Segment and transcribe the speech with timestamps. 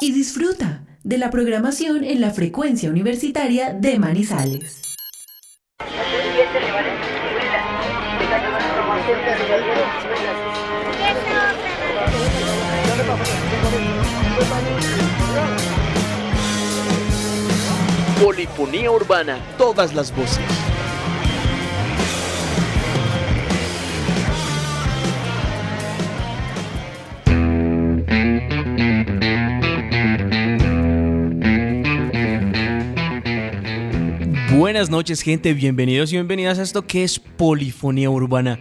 [0.00, 4.80] y disfruta de la programación en la frecuencia universitaria de Manizales.
[18.22, 20.44] Polifonía urbana, todas las voces.
[34.52, 38.60] Buenas noches gente, bienvenidos y bienvenidas a esto que es Polifonía Urbana.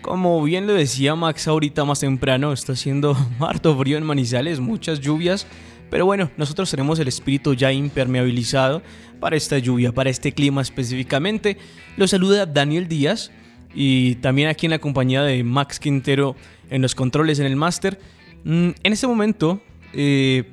[0.00, 5.00] Como bien lo decía Max ahorita más temprano, está haciendo harto frío en Manizales, muchas
[5.00, 5.46] lluvias,
[5.90, 8.82] pero bueno, nosotros tenemos el espíritu ya impermeabilizado
[9.20, 11.58] para esta lluvia, para este clima específicamente.
[11.96, 13.30] Lo saluda Daniel Díaz
[13.74, 16.36] y también aquí en la compañía de Max Quintero
[16.70, 18.00] en los controles en el máster.
[18.44, 19.60] Mm, en este momento,
[19.92, 20.44] eh,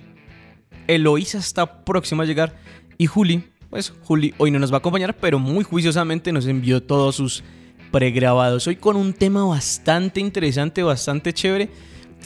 [0.87, 2.55] Eloísa está próxima a llegar
[2.97, 6.83] y Juli pues Juli hoy no nos va a acompañar, pero muy juiciosamente nos envió
[6.83, 7.43] todos sus
[7.91, 8.67] pregrabados.
[8.67, 11.71] Hoy con un tema bastante interesante, bastante chévere,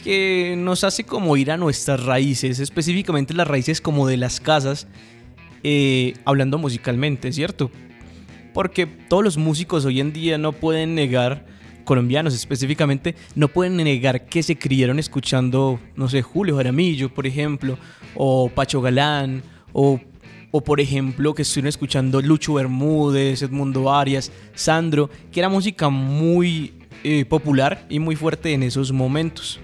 [0.03, 4.87] que nos hace como ir a nuestras raíces, específicamente las raíces como de las casas,
[5.63, 7.71] eh, hablando musicalmente, ¿cierto?
[8.53, 11.45] Porque todos los músicos hoy en día no pueden negar,
[11.83, 17.77] colombianos específicamente, no pueden negar que se criaron escuchando, no sé, Julio Jaramillo, por ejemplo,
[18.15, 19.99] o Pacho Galán, o
[20.51, 26.73] o por ejemplo que estuvieron escuchando Lucho Bermúdez, Edmundo Arias, Sandro, que era música muy
[27.03, 29.59] eh, popular y muy fuerte en esos momentos.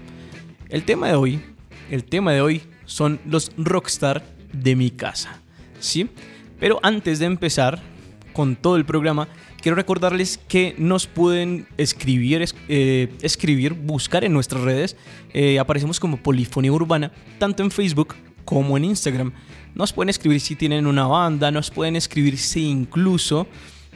[0.74, 1.40] El tema de hoy,
[1.88, 5.40] el tema de hoy son los rockstar de mi casa,
[5.78, 6.10] ¿sí?
[6.58, 7.80] Pero antes de empezar
[8.32, 9.28] con todo el programa,
[9.62, 14.96] quiero recordarles que nos pueden escribir, eh, escribir buscar en nuestras redes.
[15.32, 19.32] Eh, aparecemos como Polifonía Urbana, tanto en Facebook como en Instagram.
[19.76, 23.46] Nos pueden escribir si tienen una banda, nos pueden escribir si incluso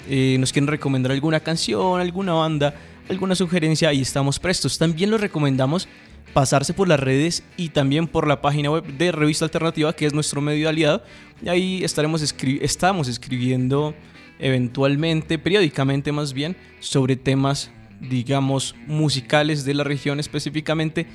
[0.08, 2.72] eh, nos quieren recomendar alguna canción, alguna banda,
[3.08, 4.78] alguna sugerencia, ahí estamos prestos.
[4.78, 5.88] También los recomendamos
[6.32, 10.14] pasarse por las redes y también por la página web de Revista Alternativa, que es
[10.14, 11.02] nuestro medio aliado.
[11.42, 12.22] Y ahí estaremos
[12.60, 13.94] estamos escribiendo
[14.38, 21.06] eventualmente, periódicamente más bien, sobre temas, digamos, musicales de la región específicamente.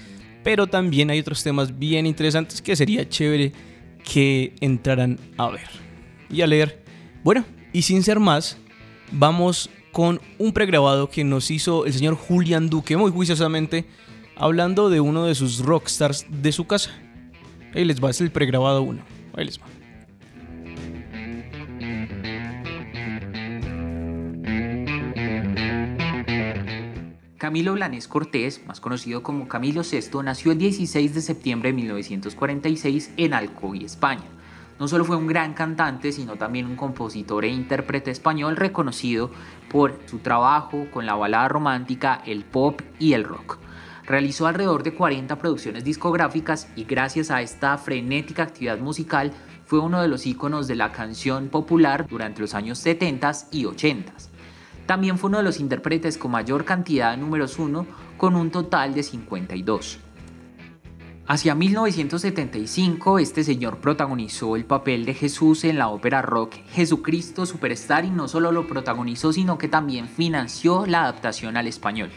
[0.43, 3.53] Pero también hay otros temas bien interesantes que sería chévere
[4.03, 5.69] que entraran a ver
[6.29, 6.83] y a leer.
[7.23, 8.57] Bueno, y sin ser más,
[9.11, 13.85] vamos con un pregrabado que nos hizo el señor Julián Duque muy juiciosamente
[14.43, 16.91] hablando de uno de sus rockstars de su casa.
[17.73, 19.01] Ahí les va, es el pregrabado 1.
[19.37, 19.63] Ahí les va.
[27.37, 33.13] Camilo Blanes Cortés, más conocido como Camilo VI, nació el 16 de septiembre de 1946
[33.15, 34.25] en Alcoy, España.
[34.77, 39.31] No solo fue un gran cantante, sino también un compositor e intérprete español reconocido
[39.69, 43.59] por su trabajo con la balada romántica, el pop y el rock.
[44.05, 49.31] Realizó alrededor de 40 producciones discográficas y gracias a esta frenética actividad musical
[49.65, 54.13] fue uno de los íconos de la canción popular durante los años 70 y 80.
[54.85, 57.85] También fue uno de los intérpretes con mayor cantidad de números 1,
[58.17, 59.99] con un total de 52.
[61.25, 68.03] Hacia 1975, este señor protagonizó el papel de Jesús en la ópera rock Jesucristo Superstar
[68.03, 72.11] y no solo lo protagonizó, sino que también financió la adaptación al español.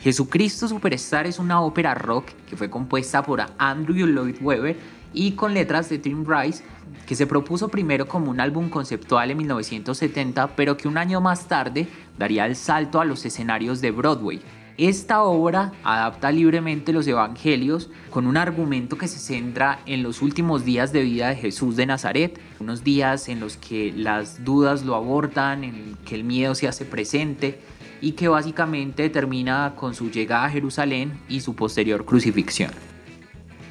[0.00, 4.76] Jesucristo Superstar es una ópera rock que fue compuesta por Andrew Lloyd Webber
[5.12, 6.62] y con letras de Tim Rice,
[7.06, 11.48] que se propuso primero como un álbum conceptual en 1970, pero que un año más
[11.48, 14.40] tarde daría el salto a los escenarios de Broadway.
[14.76, 20.64] Esta obra adapta libremente los evangelios con un argumento que se centra en los últimos
[20.64, 24.94] días de vida de Jesús de Nazaret, unos días en los que las dudas lo
[24.94, 27.58] abordan, en que el miedo se hace presente
[28.00, 32.70] y que básicamente termina con su llegada a Jerusalén y su posterior crucifixión.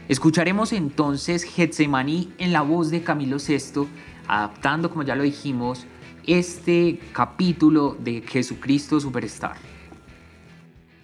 [0.07, 3.87] Escucharemos entonces Getsemaní en la voz de Camilo VI,
[4.27, 5.85] adaptando, como ya lo dijimos,
[6.25, 9.57] este capítulo de Jesucristo Superstar.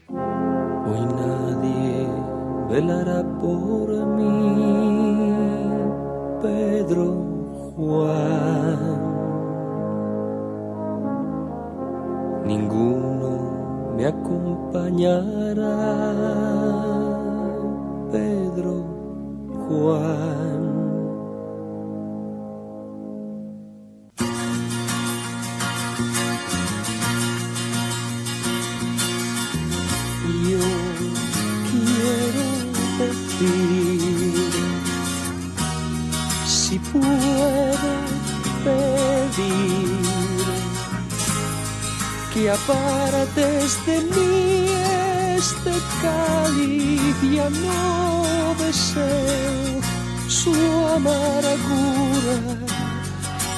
[0.10, 2.08] Hoy nadie
[2.70, 4.56] velará por mí,
[6.42, 9.03] Pedro Juan.
[12.54, 15.76] ninguno me acompañará,
[18.12, 18.76] Pedro
[19.64, 20.62] Juan.
[30.50, 30.66] Yo
[31.70, 32.46] quiero
[33.00, 34.52] decir,
[36.46, 38.03] si puedo
[42.34, 44.66] que apartes de mí
[45.38, 45.72] este
[46.02, 49.82] cáliz ya no deseo
[50.28, 50.54] su
[50.96, 52.38] amargura.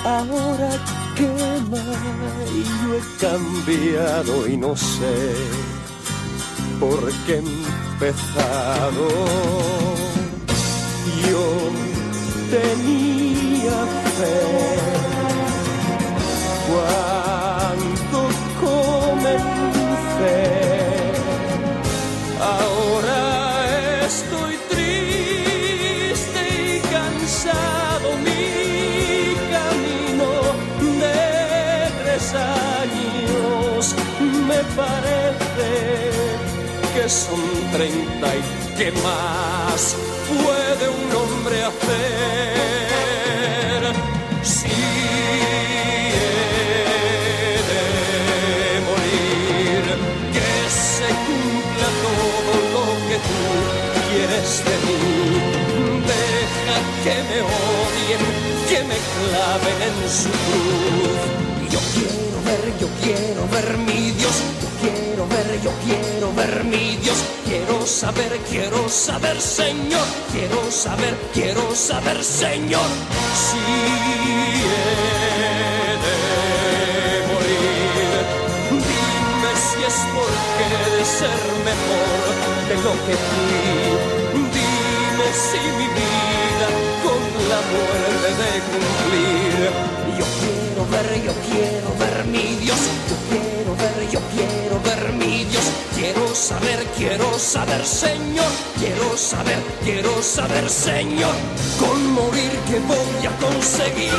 [0.04, 0.72] Ahora
[1.16, 1.86] quema
[2.54, 5.36] y yo he cambiado y no sé
[6.80, 9.08] por qué he empezado.
[11.28, 11.46] Yo
[12.52, 13.78] tenía
[14.18, 14.86] fe
[37.10, 37.40] son
[37.72, 38.42] treinta y
[38.78, 39.96] que más
[40.28, 41.94] puede un hombre hacer.
[44.42, 46.20] Si he
[47.70, 47.84] de
[48.90, 49.84] morir,
[50.34, 53.42] que se cumpla todo lo que tú
[54.10, 55.00] quieres de mí.
[56.10, 58.24] Deja que me odien,
[58.70, 61.22] que me claven en su cruz.
[61.70, 64.38] Yo quiero ver, yo quiero ver mi Dios.
[65.64, 67.18] Yo quiero ver, mi Dios.
[67.46, 70.06] Quiero saber, quiero saber, Señor.
[70.34, 72.90] Quiero saber, quiero saber, Señor.
[73.34, 74.76] Si he
[76.04, 76.18] de
[77.30, 78.26] morir,
[78.70, 79.98] dime si es
[80.60, 82.20] he de ser mejor
[82.68, 83.56] de lo que fui.
[84.58, 86.68] Dime si mi vida
[87.04, 89.58] con la muerte de cumplir.
[90.20, 92.82] Yo quiero ver, yo quiero ver mi Dios.
[93.10, 94.95] Yo quiero ver, yo quiero ver
[95.50, 95.66] Dios.
[95.96, 98.52] Quiero saber, quiero saber, Señor.
[98.78, 101.36] Quiero saber, quiero saber, Señor.
[101.80, 104.14] Con morir que voy a conseguir.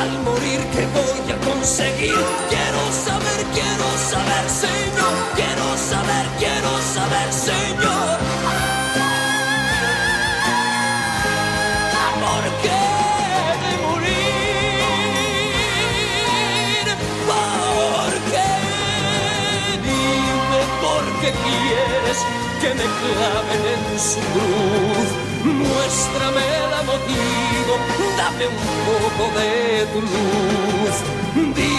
[0.00, 2.18] Al morir que voy a conseguir.
[2.50, 5.14] Quiero saber, quiero saber, Señor.
[5.34, 8.33] Quiero saber, quiero saber, Señor.
[22.60, 25.08] Que me claven en su cruz.
[25.44, 27.72] Muéstrame el motivo,
[28.16, 30.96] dame un poco de tu luz.
[31.56, 31.76] Di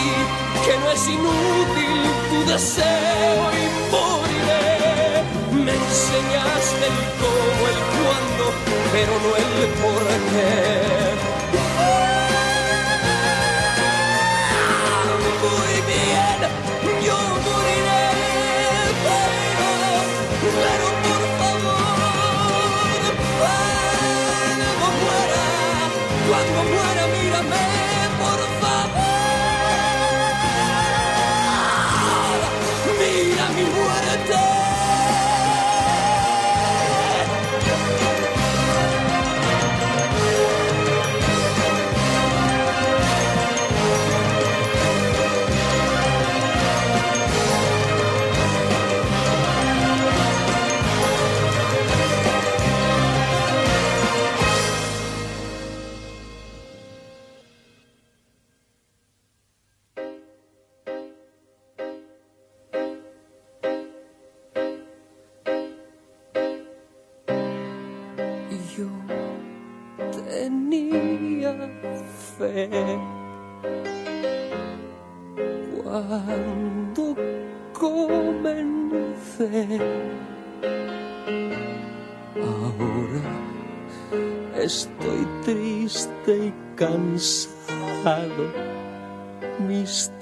[0.65, 5.23] que no es inútil tu deseo y moriré.
[5.65, 8.45] Me enseñaste el cómo, el cuándo,
[8.91, 10.94] pero no el por qué.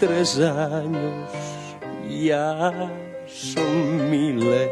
[0.06, 1.30] Tres años
[2.10, 2.92] ya
[3.26, 4.70] son miles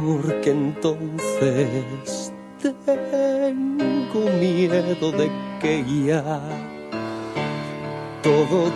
[0.00, 2.32] porque entonces
[2.84, 5.28] tengo miedo de
[5.60, 6.40] que ya
[8.22, 8.70] todo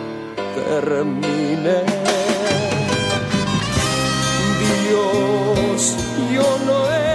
[0.57, 1.85] termine.
[4.59, 5.97] Dios,
[6.35, 7.10] yo no empecé.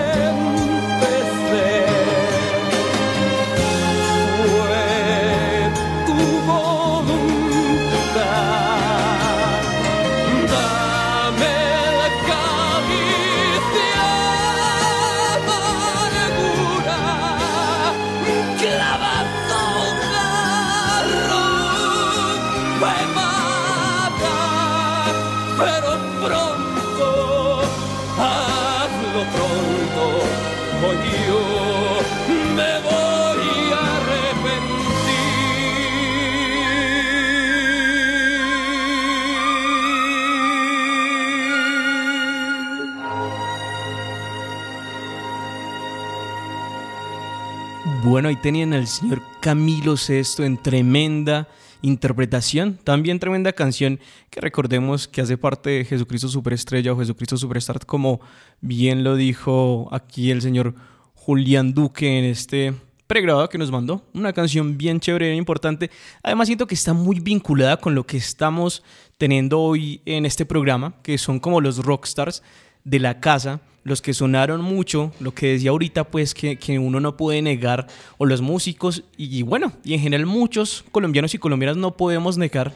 [48.15, 51.49] Bueno, ahí tenían al señor Camilo Sesto en tremenda
[51.81, 57.85] interpretación, también tremenda canción que recordemos que hace parte de Jesucristo Superestrella o Jesucristo Superstar,
[57.85, 58.21] como
[58.61, 60.75] bien lo dijo aquí el señor
[61.13, 62.73] Julián Duque en este
[63.05, 64.01] pregrabado que nos mandó.
[64.13, 65.91] Una canción bien chévere, bien importante.
[66.23, 68.81] Además siento que está muy vinculada con lo que estamos
[69.17, 72.43] teniendo hoy en este programa, que son como los rockstars
[72.85, 77.15] de la casa los que sonaron mucho, lo que decía ahorita, pues que, uno no
[77.15, 77.85] puede negar,
[78.17, 82.73] o los músicos, y, bueno, y en general muchos colombianos y colombianas no podemos negar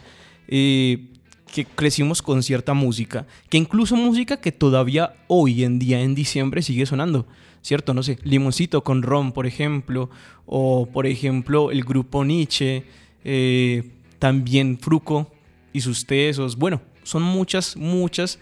[0.47, 1.07] eh,
[1.51, 6.61] que crecimos con cierta música, que incluso música que todavía hoy en día, en diciembre,
[6.61, 7.25] sigue sonando.
[7.61, 7.93] ¿Cierto?
[7.93, 10.09] No sé, Limoncito con Ron, por ejemplo,
[10.45, 12.85] o por ejemplo el grupo Nietzsche,
[13.25, 13.83] eh,
[14.17, 15.29] también Fruco
[15.73, 16.55] y sus tesos.
[16.55, 18.39] Bueno, son muchas, muchas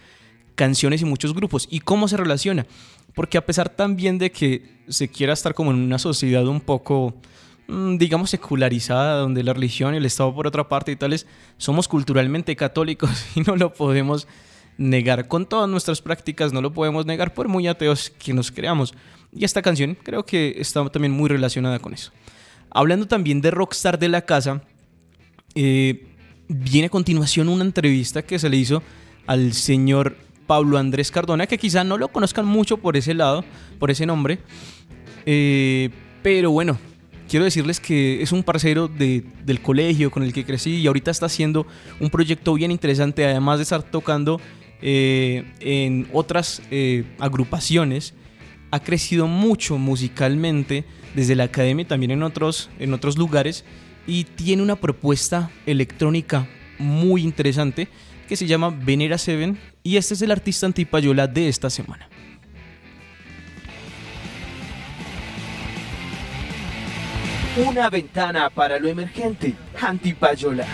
[0.58, 1.68] canciones y muchos grupos.
[1.70, 2.66] ¿Y cómo se relaciona?
[3.14, 7.14] Porque a pesar también de que se quiera estar como en una sociedad un poco,
[7.68, 11.26] mm, digamos, secularizada, donde la religión y el Estado por otra parte y tales,
[11.58, 14.26] somos culturalmente católicos y no lo podemos
[14.78, 15.28] negar.
[15.28, 18.94] Con todas nuestras prácticas no lo podemos negar por muy ateos que nos creamos.
[19.32, 22.10] Y esta canción creo que está también muy relacionada con eso.
[22.70, 24.62] Hablando también de Rockstar de la Casa,
[25.54, 26.04] eh,
[26.48, 28.82] viene a continuación una entrevista que se le hizo
[29.28, 30.16] al señor
[30.48, 33.44] Pablo Andrés Cardona, que quizá no lo conozcan mucho por ese lado,
[33.78, 34.38] por ese nombre.
[35.26, 35.90] Eh,
[36.22, 36.78] pero bueno,
[37.28, 41.26] quiero decirles que es un parcero del colegio con el que crecí y ahorita está
[41.26, 41.66] haciendo
[42.00, 44.40] un proyecto bien interesante, además de estar tocando
[44.80, 48.14] eh, en otras eh, agrupaciones.
[48.70, 53.64] Ha crecido mucho musicalmente desde la academia y también en otros, en otros lugares
[54.06, 57.88] y tiene una propuesta electrónica muy interesante
[58.28, 62.08] que se llama Venera Seven y este es el artista antipayola de esta semana.
[67.56, 70.64] Una ventana para lo emergente, antipayola.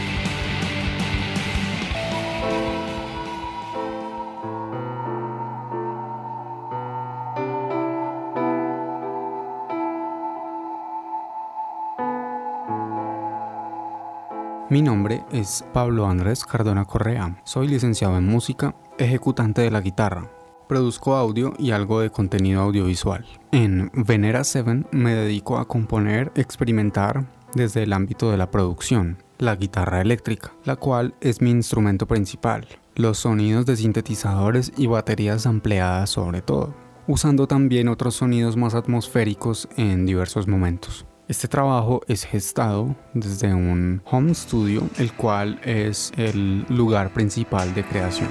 [14.70, 17.38] Mi nombre es Pablo Andrés Cardona Correa.
[17.44, 20.30] Soy licenciado en música, ejecutante de la guitarra.
[20.66, 23.26] Produzco audio y algo de contenido audiovisual.
[23.52, 29.54] En Venera 7 me dedico a componer, experimentar desde el ámbito de la producción, la
[29.54, 36.08] guitarra eléctrica, la cual es mi instrumento principal, los sonidos de sintetizadores y baterías ampliadas
[36.08, 36.74] sobre todo,
[37.06, 41.04] usando también otros sonidos más atmosféricos en diversos momentos.
[41.26, 47.82] Este trabajo es gestado desde un home studio, el cual es el lugar principal de
[47.82, 48.28] creación.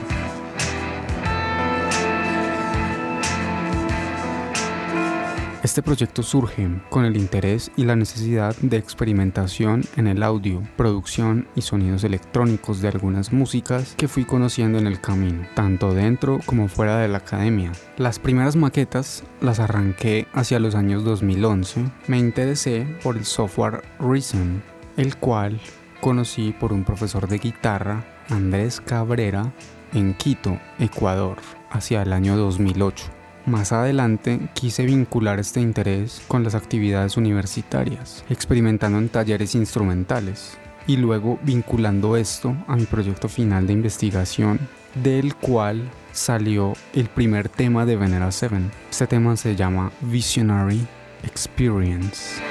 [5.64, 11.48] Este proyecto surge con el interés y la necesidad de experimentación en el audio, producción
[11.56, 16.68] y sonidos electrónicos de algunas músicas que fui conociendo en el camino, tanto dentro como
[16.68, 17.72] fuera de la academia.
[17.96, 21.90] Las primeras maquetas las arranqué hacia los años 2011.
[22.08, 24.62] Me interesé por el software Reason,
[24.98, 25.62] el cual
[26.02, 29.54] conocí por un profesor de guitarra, Andrés Cabrera,
[29.94, 31.38] en Quito, Ecuador,
[31.72, 33.13] hacia el año 2008.
[33.46, 40.58] Más adelante quise vincular este interés con las actividades universitarias, experimentando en talleres instrumentales
[40.88, 44.60] y luego vinculando esto a mi proyecto final de investigación,
[44.96, 48.62] del cual salió el primer tema de Venera 7.
[48.90, 50.88] Este tema se llama Visionary
[51.24, 52.42] Experience.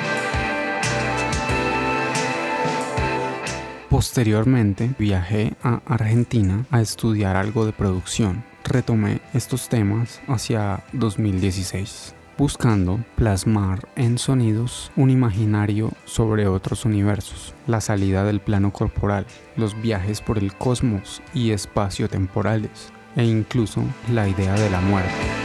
[3.89, 13.01] Posteriormente viajé a Argentina a estudiar algo de producción retomé estos temas hacia 2016, buscando
[13.17, 19.27] plasmar en sonidos un imaginario sobre otros universos, la salida del plano corporal,
[19.57, 25.42] los viajes por el cosmos y espacio temporales, e incluso la idea de la muerte.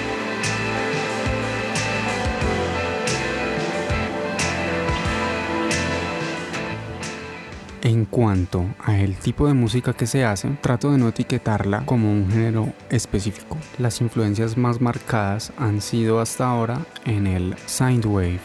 [7.87, 12.11] En cuanto a el tipo de música que se hace, trato de no etiquetarla como
[12.11, 13.57] un género específico.
[13.77, 17.55] Las influencias más marcadas han sido hasta ahora en el
[18.03, 18.41] Wave.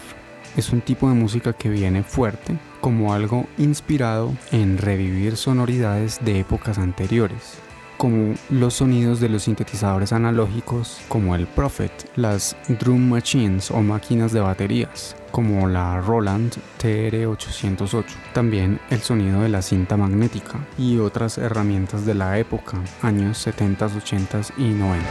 [0.56, 6.38] Es un tipo de música que viene fuerte, como algo inspirado en revivir sonoridades de
[6.38, 7.58] épocas anteriores,
[8.02, 14.32] como los sonidos de los sintetizadores analógicos como el Prophet, las drum machines o máquinas
[14.32, 18.04] de baterías, como la Roland TR-808,
[18.34, 23.86] también el sonido de la cinta magnética y otras herramientas de la época, años 70,
[23.86, 25.06] 80 y 90.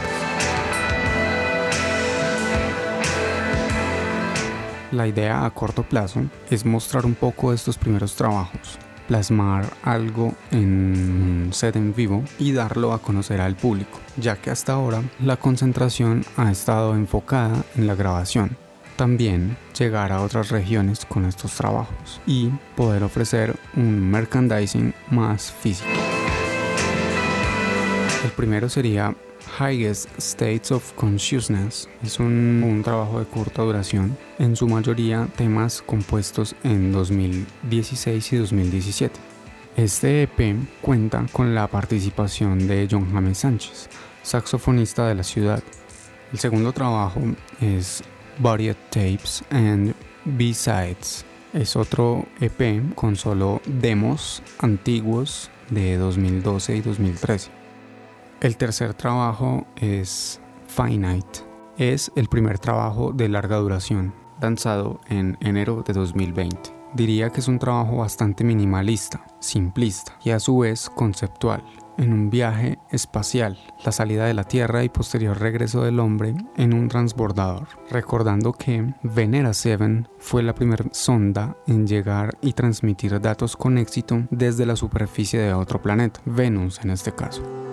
[4.90, 8.78] La idea a corto plazo es mostrar un poco de estos primeros trabajos,
[9.12, 14.48] plasmar algo en un set en vivo y darlo a conocer al público, ya que
[14.50, 18.56] hasta ahora la concentración ha estado enfocada en la grabación.
[18.96, 25.90] También llegar a otras regiones con estos trabajos y poder ofrecer un merchandising más físico.
[28.24, 29.14] El primero sería
[29.58, 31.88] Highest States of Consciousness.
[32.02, 39.20] Es un, trabajo de corta duración, en su mayoría temas compuestos en 2016 y 2017.
[39.76, 43.88] Este EP cuenta con la participación de John James Sánchez,
[44.22, 45.62] saxofonista de la ciudad.
[46.32, 47.20] El segundo trabajo
[47.60, 48.02] es
[48.38, 49.94] Varied Tapes and
[50.24, 51.24] B-Sides.
[51.52, 57.61] Es otro EP con solo demos antiguos de 2012 y 2013.
[58.42, 61.46] El tercer trabajo es Finite.
[61.78, 66.58] Es el primer trabajo de larga duración, lanzado en enero de 2020.
[66.92, 71.62] Diría que es un trabajo bastante minimalista, simplista y a su vez conceptual,
[71.98, 76.74] en un viaje espacial, la salida de la Tierra y posterior regreso del hombre en
[76.74, 83.56] un transbordador, recordando que Venera 7 fue la primera sonda en llegar y transmitir datos
[83.56, 87.71] con éxito desde la superficie de otro planeta, Venus en este caso.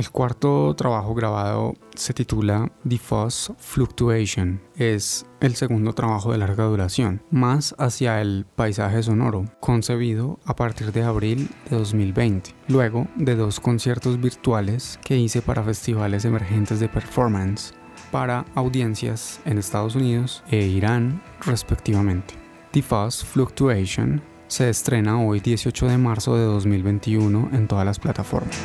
[0.00, 4.58] El cuarto trabajo grabado se titula Diffuse Fluctuation.
[4.74, 10.92] Es el segundo trabajo de larga duración, más hacia el paisaje sonoro, concebido a partir
[10.92, 16.88] de abril de 2020, luego de dos conciertos virtuales que hice para festivales emergentes de
[16.88, 17.74] performance
[18.10, 22.36] para audiencias en Estados Unidos e Irán respectivamente.
[22.72, 28.58] Diffuse Fluctuation se estrena hoy 18 de marzo de 2021 en todas las plataformas.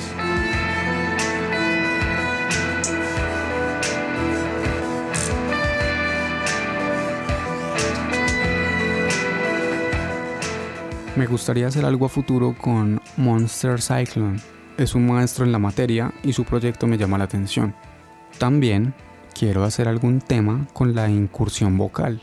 [11.15, 14.37] Me gustaría hacer algo a futuro con Monster Cyclone.
[14.77, 17.73] Es un maestro en la materia y su proyecto me llama la atención.
[18.37, 18.93] También
[19.33, 22.19] quiero hacer algún tema con la incursión vocal.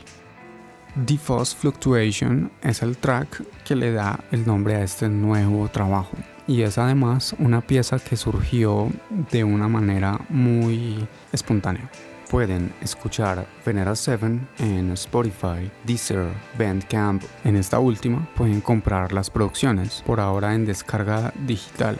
[0.93, 6.61] Diffuse Fluctuation es el track que le da el nombre a este nuevo trabajo y
[6.61, 8.91] es además una pieza que surgió
[9.31, 11.89] de una manera muy espontánea.
[12.33, 17.21] Pueden escuchar Venera 7 en Spotify, Deezer, Bandcamp.
[17.43, 21.95] En esta última pueden comprar las producciones, por ahora en descarga digital.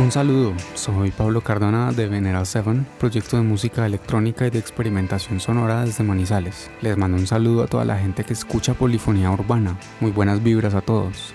[0.00, 5.40] Un saludo, soy Pablo Cardona de Venera 7, proyecto de música electrónica y de experimentación
[5.40, 6.70] sonora desde Manizales.
[6.80, 9.76] Les mando un saludo a toda la gente que escucha polifonía urbana.
[10.00, 11.34] Muy buenas vibras a todos.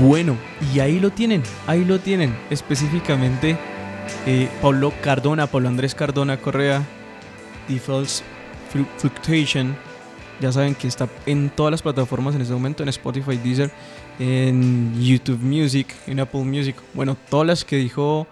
[0.00, 0.34] Bueno,
[0.72, 2.34] y ahí lo tienen, ahí lo tienen.
[2.48, 3.58] Específicamente,
[4.24, 6.82] eh, Pablo Cardona, Pablo Andrés Cardona Correa,
[7.68, 8.24] Defaults
[8.96, 9.89] Fluctuation.
[10.40, 13.70] Ya saben que está en todas las plataformas en este momento, en Spotify, Deezer,
[14.18, 16.76] en YouTube Music, en Apple Music.
[16.94, 18.26] Bueno, todas las que dijo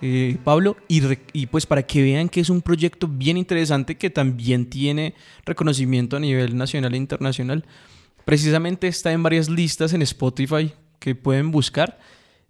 [0.00, 0.76] eh, Pablo.
[0.88, 1.00] Y,
[1.32, 5.14] y pues para que vean que es un proyecto bien interesante que también tiene
[5.46, 7.64] reconocimiento a nivel nacional e internacional.
[8.24, 12.00] Precisamente está en varias listas en Spotify que pueden buscar.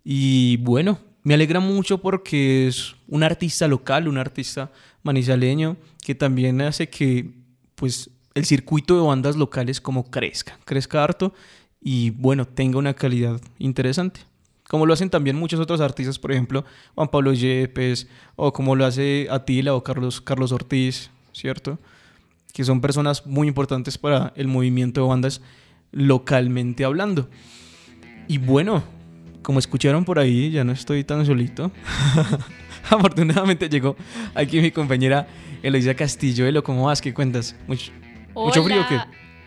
[0.03, 4.73] Y bueno, me alegra mucho porque es un artista local, un artista
[5.03, 7.31] manizaleño, que también hace que
[7.75, 11.33] pues el circuito de bandas locales como crezca, crezca harto
[11.81, 14.21] y bueno, tenga una calidad interesante.
[14.69, 16.65] Como lo hacen también muchos otros artistas, por ejemplo,
[16.95, 21.79] Juan Pablo Yepes, o como lo hace Atila o Carlos, Carlos Ortiz, ¿cierto?
[22.53, 25.43] Que son personas muy importantes para el movimiento de bandas
[25.91, 27.29] localmente hablando.
[28.29, 28.83] Y bueno,
[29.43, 31.71] como escucharon por ahí, ya no estoy tan solito.
[32.91, 33.97] Afortunadamente llegó
[34.35, 35.27] aquí mi compañera
[35.63, 36.47] Eloisa Castillo.
[36.47, 37.01] Elo, ¿cómo vas?
[37.01, 37.57] ¿Qué cuentas?
[37.67, 37.93] ¿Mucho,
[38.35, 39.01] ¿mucho frío o qué?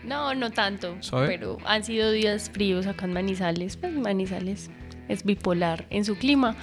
[0.04, 0.96] No, no tanto.
[1.00, 1.26] ¿Sabe?
[1.26, 3.76] Pero han sido días fríos acá en Manizales.
[3.76, 4.70] Pues Manizales
[5.08, 6.54] es bipolar en su clima,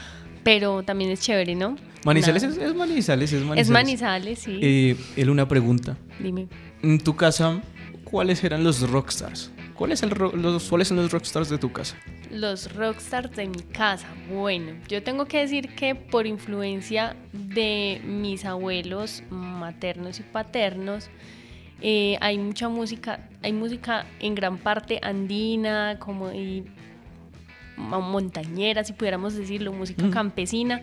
[0.44, 1.76] pero también es chévere, ¿no?
[2.06, 3.68] Manizales es, es Manizales, es Manizales.
[3.68, 4.60] Es Manizales, sí.
[4.62, 5.98] Eh, Elo, una pregunta.
[6.20, 6.48] Dime.
[6.82, 7.62] En tu casa,
[8.04, 9.52] ¿cuáles eran los rockstars?
[9.74, 11.96] ¿Cuáles, ro- los, ¿Cuáles son los rockstars de tu casa?
[12.30, 14.08] Los rockstars de mi casa.
[14.32, 21.10] Bueno, yo tengo que decir que por influencia de mis abuelos maternos y paternos,
[21.82, 26.64] eh, hay mucha música, hay música en gran parte andina, como y
[27.78, 30.12] montañera, si pudiéramos decirlo, música Mm.
[30.12, 30.82] campesina.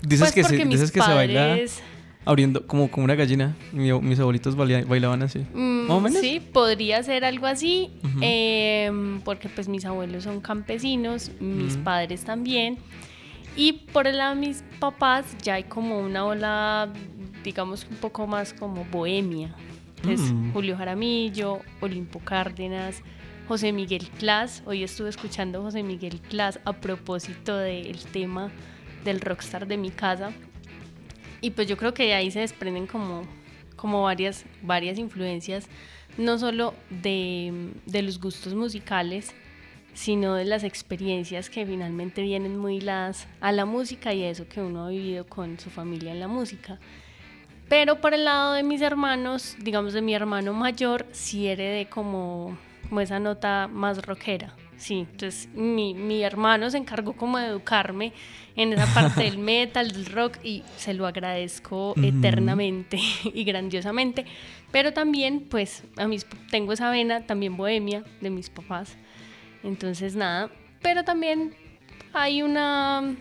[0.00, 1.58] Dices Pues que, se, dices que se baila.
[2.24, 3.56] abriendo como, como una gallina.
[3.72, 5.40] Mi- mis abuelitos baila- bailaban así.
[5.52, 6.20] Mm, ¿Más o menos?
[6.20, 12.78] Sí, podría ser algo así, em, porque pues mis abuelos son campesinos, mis padres también.
[13.56, 16.88] Y por el lado de mis papás ya hay como una ola,
[17.44, 19.54] digamos un poco más como bohemia.
[20.04, 20.52] Mm.
[20.52, 23.02] Julio Jaramillo, Olimpo Cárdenas,
[23.46, 24.62] José Miguel Clas.
[24.66, 28.50] Hoy estuve escuchando a José Miguel Clas a propósito del tema
[29.04, 30.32] del rockstar de mi casa.
[31.40, 33.22] Y pues yo creo que de ahí se desprenden como,
[33.76, 35.68] como varias, varias influencias,
[36.18, 39.32] no solo de, de los gustos musicales,
[39.94, 44.60] sino de las experiencias que finalmente vienen muy ligadas a la música y eso que
[44.60, 46.80] uno ha vivido con su familia en la música.
[47.72, 52.54] Pero por el lado de mis hermanos, digamos de mi hermano mayor, sí heredé como,
[52.86, 54.54] como esa nota más rockera.
[54.76, 58.12] Sí, entonces mi, mi hermano se encargó como de educarme
[58.56, 64.26] en esa parte del metal, del rock y se lo agradezco eternamente y grandiosamente.
[64.70, 68.98] Pero también pues a mis, tengo esa vena también bohemia de mis papás.
[69.62, 70.50] Entonces nada,
[70.82, 71.54] pero también
[72.12, 73.16] hay una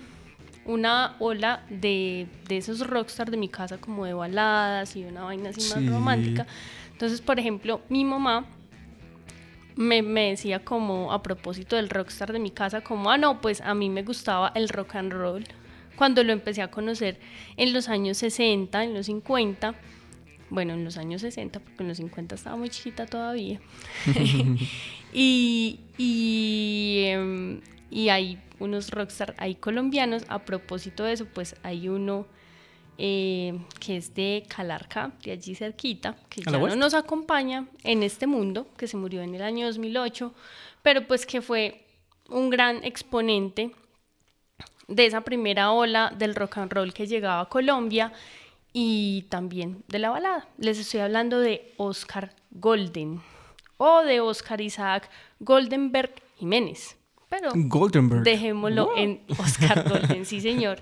[0.65, 5.49] una ola de, de esos rockstar de mi casa como de baladas y una vaina
[5.49, 5.73] así Sí.
[5.73, 6.45] más romántica.
[6.91, 8.45] Entonces, por ejemplo, mi mamá
[9.75, 13.61] me, me decía como a propósito del rockstar de mi casa, como, ah, no, pues
[13.61, 15.43] a mí me gustaba el rock and roll
[15.95, 17.19] cuando lo empecé a conocer
[17.57, 19.73] en los años 60, en los 50.
[20.49, 23.59] Bueno, en los años 60, porque en los 50 estaba muy chiquita todavía.
[25.13, 27.61] y, y, em,
[27.91, 30.23] y hay unos rockstar ahí colombianos.
[30.29, 32.25] A propósito de eso, pues hay uno
[32.97, 38.01] eh, que es de Calarca, de allí cerquita, que ¿A ya no nos acompaña en
[38.01, 40.33] este mundo, que se murió en el año 2008,
[40.81, 41.85] pero pues que fue
[42.29, 43.71] un gran exponente
[44.87, 48.13] de esa primera ola del rock and roll que llegaba a Colombia
[48.73, 50.47] y también de la balada.
[50.57, 53.21] Les estoy hablando de Oscar Golden
[53.77, 57.00] o de Oscar Isaac Goldenberg Jiménez.
[57.31, 58.23] Pero Goldenberg.
[58.23, 58.97] dejémoslo Wow.
[58.97, 60.79] en Oscar Golden, sí señor.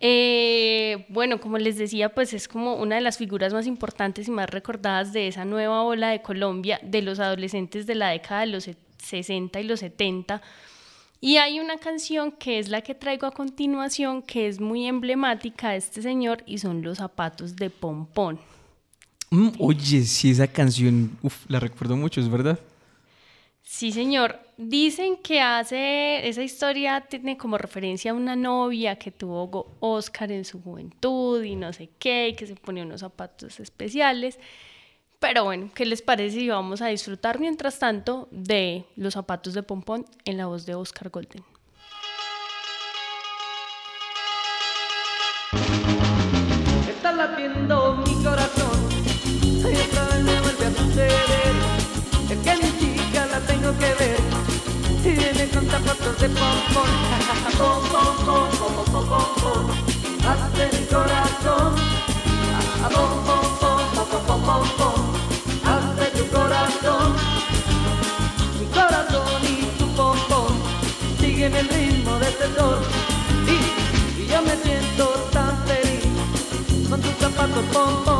[0.00, 4.30] Eh, bueno, como les decía, pues es como una de las figuras más importantes y
[4.30, 8.46] más recordadas de esa nueva ola de Colombia, de los adolescentes de la década de
[8.48, 10.40] los se- 60 y los 70.
[11.20, 15.70] Y hay una canción que es la que traigo a continuación, que es muy emblemática
[15.70, 18.38] de este señor, y son los zapatos de pompón.
[19.30, 22.60] Mm, oye, sí, esa canción, uf, la recuerdo mucho, es verdad.
[23.68, 24.38] Sí, señor.
[24.56, 30.44] Dicen que hace esa historia tiene como referencia a una novia que tuvo Oscar en
[30.44, 34.38] su juventud y no sé qué, y que se ponía unos zapatos especiales.
[35.18, 39.64] Pero bueno, ¿qué les parece si vamos a disfrutar mientras tanto de los zapatos de
[39.64, 41.42] pompón en la voz de Oscar Golden?
[55.66, 56.90] 50 platos de pompón.
[57.58, 59.64] Pom, pom, pom, pom, pom, pom, pom.
[60.28, 61.74] Hazte mi corazón.
[62.94, 65.00] Pom, pom, pom, pom, pom, pom, pom.
[65.64, 67.16] Hazte tu corazón.
[68.60, 70.52] Mi corazón y tu pom, pom.
[71.18, 72.78] Sígueme el ritmo de este sol.
[73.46, 76.04] Y, y yo me siento tan feliz
[76.88, 78.15] con tus zapatos pom, pom.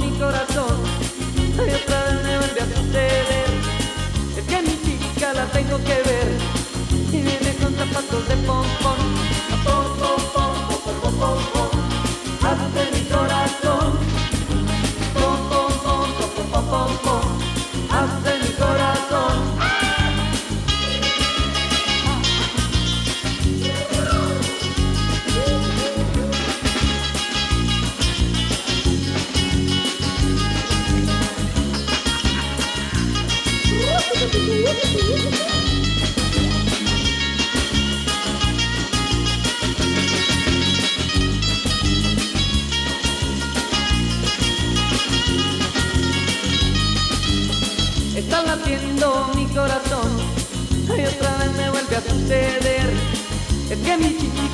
[0.00, 0.76] Mi corazón.
[1.56, 3.46] Y otra vez me vuelve a suceder.
[4.36, 6.38] Es que mi chica la tengo que ver.
[7.12, 8.98] Y viene con zapatos de pompón.
[9.64, 11.53] Pom, pom, pom, pom, pom, pom, pom, pom.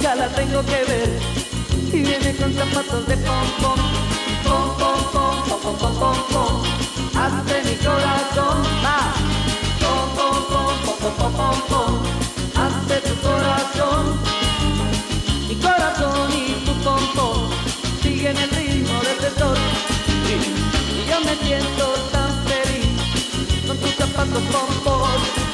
[0.01, 1.19] ya la tengo que ver.
[1.93, 3.79] Y viene con zapatos de pom pom,
[4.45, 4.77] pom
[5.63, 6.63] pom pom pom
[7.15, 9.15] hace mi corazón más.
[9.81, 11.95] Pom pom pom pom
[12.55, 14.21] hace tu corazón,
[15.49, 17.51] mi corazón y tu pom
[18.03, 19.61] siguen el ritmo del tesoro.
[20.29, 24.43] Y, yo me siento tan feliz con tus zapatos
[24.85, 25.50] pom.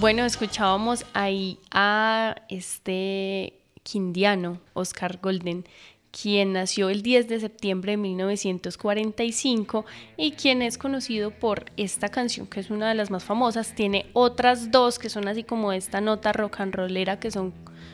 [0.00, 5.64] Bueno, escuchábamos ahí a este quindiano, Oscar Golden,
[6.12, 9.84] quien nació el 10 de septiembre de 1945
[10.16, 13.74] y quien es conocido por esta canción, que es una de las más famosas.
[13.74, 17.52] Tiene otras dos que son así como esta nota rock and rollera, que son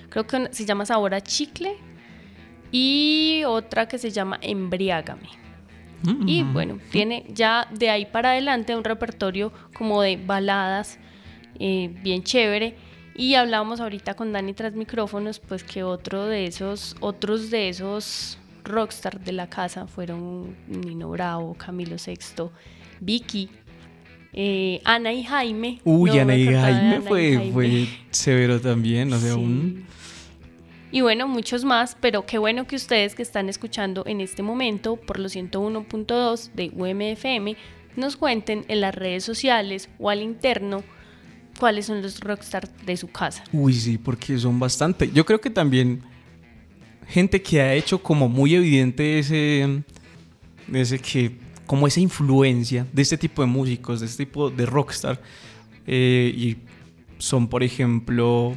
[0.08, 1.76] creo que se llama Sabor a Chicle
[2.70, 5.44] y otra que se llama Embriágame.
[6.26, 10.98] Y bueno, tiene ya de ahí para adelante un repertorio como de baladas
[11.58, 12.76] eh, bien chévere.
[13.16, 18.38] Y hablábamos ahorita con Dani tras micrófonos, pues que otro de esos, otros de esos
[18.64, 22.50] rockstar de la casa fueron Nino Bravo, Camilo Sexto,
[23.00, 23.48] Vicky,
[24.34, 25.80] eh, Ana y Jaime.
[25.84, 27.52] Uy, No, Ana y Jaime Ana y fue, Jaime.
[27.52, 29.38] fue severo también, o sea, Sí.
[29.40, 29.84] un...
[30.90, 34.94] Y bueno, muchos más, pero qué bueno que ustedes que están escuchando en este momento
[34.96, 37.56] por los 101.2 de UMFM
[37.96, 40.84] nos cuenten en las redes sociales o al interno
[41.58, 43.42] cuáles son los rockstar de su casa.
[43.52, 45.10] Uy, sí, porque son bastante.
[45.12, 46.02] Yo creo que también
[47.08, 49.82] gente que ha hecho como muy evidente ese,
[50.72, 51.32] ese que,
[51.66, 55.20] como esa influencia de este tipo de músicos, de este tipo de rockstar.
[55.86, 56.56] eh, y
[57.18, 58.54] son, por ejemplo,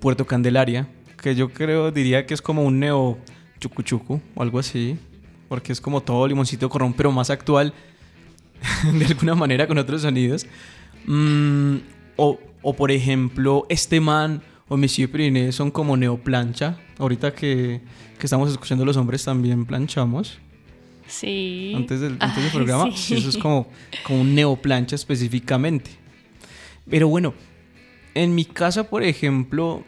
[0.00, 0.88] Puerto Candelaria,
[1.20, 3.18] que yo creo, diría que es como un neo
[3.60, 4.96] chucuchucu o algo así,
[5.48, 7.74] porque es como todo limoncito corrón, pero más actual,
[8.98, 10.46] de alguna manera con otros sonidos.
[11.06, 11.76] Mm,
[12.16, 16.78] o, o, por ejemplo, este man o Monsieur Priné son como neoplancha.
[16.98, 17.80] Ahorita que,
[18.18, 20.38] que estamos escuchando los hombres también planchamos.
[21.10, 21.72] Sí.
[21.76, 22.90] Antes del, antes del Ay, programa.
[22.96, 23.14] sí.
[23.14, 23.68] Eso es como,
[24.04, 25.90] como un neoplancha específicamente.
[26.88, 27.34] Pero bueno,
[28.14, 29.84] en mi casa, por ejemplo,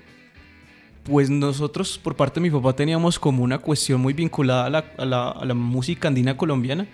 [1.05, 4.85] pues nosotros por parte de mi papá teníamos como una cuestión muy vinculada a la,
[4.99, 6.87] a la- a la música andina colombiana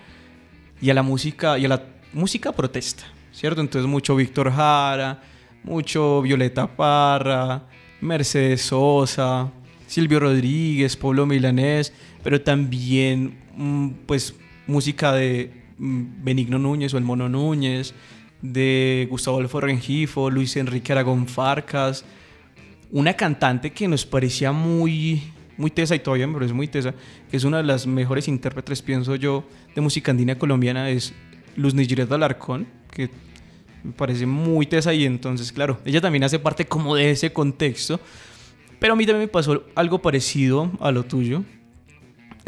[0.81, 3.61] y a la música y a la música protesta, ¿cierto?
[3.61, 5.23] Entonces mucho Víctor Jara,
[5.63, 7.67] mucho Violeta Parra,
[8.01, 9.51] Mercedes Sosa,
[9.87, 13.37] Silvio Rodríguez, Pablo Milanés, pero también
[14.07, 14.35] pues
[14.67, 17.95] música de mm, Benigno Núñez o el Mono Núñez,
[18.43, 22.05] de Gustavo Adolfo Rengifo, Luis Enrique Aragón Farcas,
[22.91, 25.23] una cantante que nos parecía muy,
[25.57, 26.95] muy tesa y todavía me parece muy tesa,
[27.31, 29.45] que es una de las mejores intérpretes, pienso yo,
[29.75, 31.13] de música andina colombiana, es
[31.57, 33.11] Luz Nigiret Alarcón, que
[33.83, 38.01] me parece muy tesa y entonces, claro, ella también hace parte como de ese contexto,
[38.79, 41.43] pero a mí también me pasó algo parecido a lo tuyo.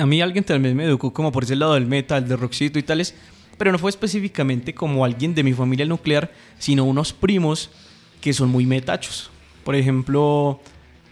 [0.01, 2.83] A mí alguien también me educó como por ese lado del metal, del rockcito y
[2.83, 3.15] tales,
[3.59, 7.71] pero no fue específicamente como alguien de mi familia nuclear, sino unos primos
[8.21, 9.31] que son muy metachos.
[9.65, 10.61] Por ejemplo,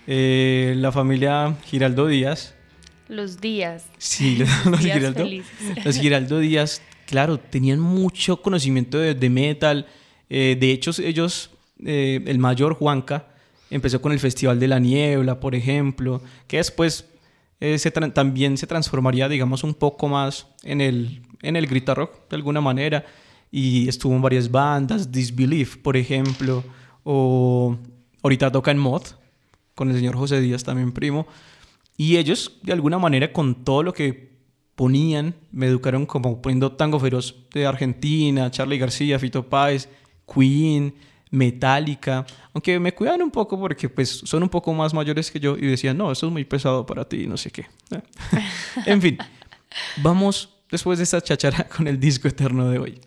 [0.07, 2.55] eh, la familia Giraldo Díaz.
[3.09, 3.87] Los días.
[3.99, 5.25] Sí, los, los días Giraldo.
[5.25, 5.85] felices.
[5.85, 9.87] Los Giraldo Díaz, claro, tenían mucho conocimiento de, de metal.
[10.31, 11.51] Eh, de hecho, ellos,
[11.85, 13.27] eh, el mayor Juanca,
[13.71, 17.07] empezó con el Festival de la Niebla, por ejemplo, que después
[17.61, 17.79] eh,
[18.15, 22.61] también se transformaría, digamos, un poco más en el, en el grita rock, de alguna
[22.61, 23.05] manera.
[23.51, 26.63] Y estuvo en varias bandas, Disbelief, por ejemplo,
[27.03, 27.77] o
[28.23, 29.03] ahorita toca en Mod,
[29.75, 31.27] con el señor José Díaz, también primo.
[31.97, 34.29] Y ellos, de alguna manera, con todo lo que
[34.77, 39.89] ponían, me educaron como poniendo tango feroz de Argentina, Charlie García, Fito Páez,
[40.33, 40.95] Queen,
[41.31, 42.27] Metallica.
[42.53, 45.67] Aunque me cuidaban un poco porque pues son un poco más mayores que yo y
[45.67, 47.67] decían, no, eso es muy pesado para ti, no sé qué.
[48.87, 49.19] en fin,
[49.99, 53.01] vamos después de esta chachara con el disco eterno de hoy.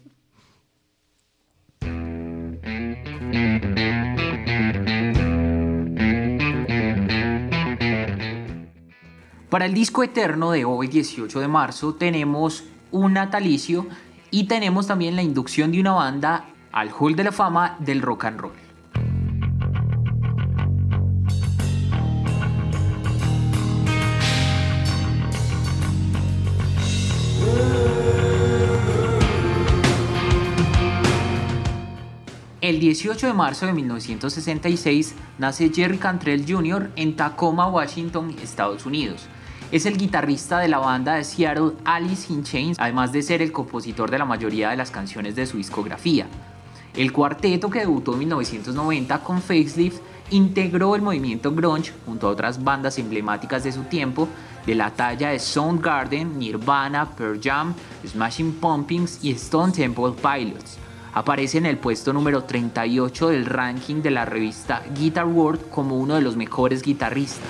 [9.49, 13.85] Para el disco eterno de hoy, 18 de marzo, tenemos un natalicio
[14.29, 18.25] y tenemos también la inducción de una banda al Hall de la Fama del Rock
[18.25, 18.51] and Roll.
[32.61, 36.91] El 18 de marzo de 1966 nace Jerry Cantrell Jr.
[36.95, 39.27] en Tacoma, Washington, Estados Unidos.
[39.71, 43.51] Es el guitarrista de la banda de Seattle Alice in Chains, además de ser el
[43.51, 46.27] compositor de la mayoría de las canciones de su discografía.
[46.95, 52.61] El cuarteto que debutó en 1990 con Facelift integró el movimiento grunge junto a otras
[52.61, 54.27] bandas emblemáticas de su tiempo
[54.65, 57.73] de la talla de Soundgarden, Nirvana, Pearl Jam,
[58.05, 60.77] Smashing Pumpkins y Stone Temple Pilots.
[61.13, 66.15] Aparece en el puesto número 38 del ranking de la revista Guitar World como uno
[66.15, 67.49] de los mejores guitarristas.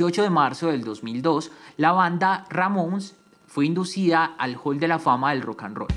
[0.00, 5.32] 18 de marzo del 2002, la banda Ramones fue inducida al Hall de la Fama
[5.32, 5.88] del Rock and Roll.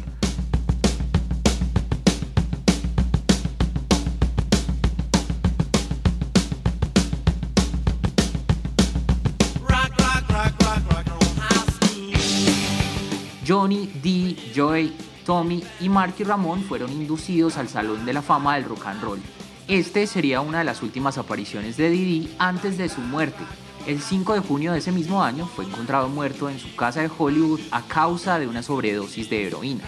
[13.48, 18.66] Johnny, Dee, Joey, Tommy y Marky Ramón fueron inducidos al Salón de la Fama del
[18.66, 19.22] Rock and Roll.
[19.70, 23.46] Este sería una de las últimas apariciones de Didi antes de su muerte.
[23.86, 27.12] El 5 de junio de ese mismo año fue encontrado muerto en su casa de
[27.18, 29.84] Hollywood a causa de una sobredosis de heroína.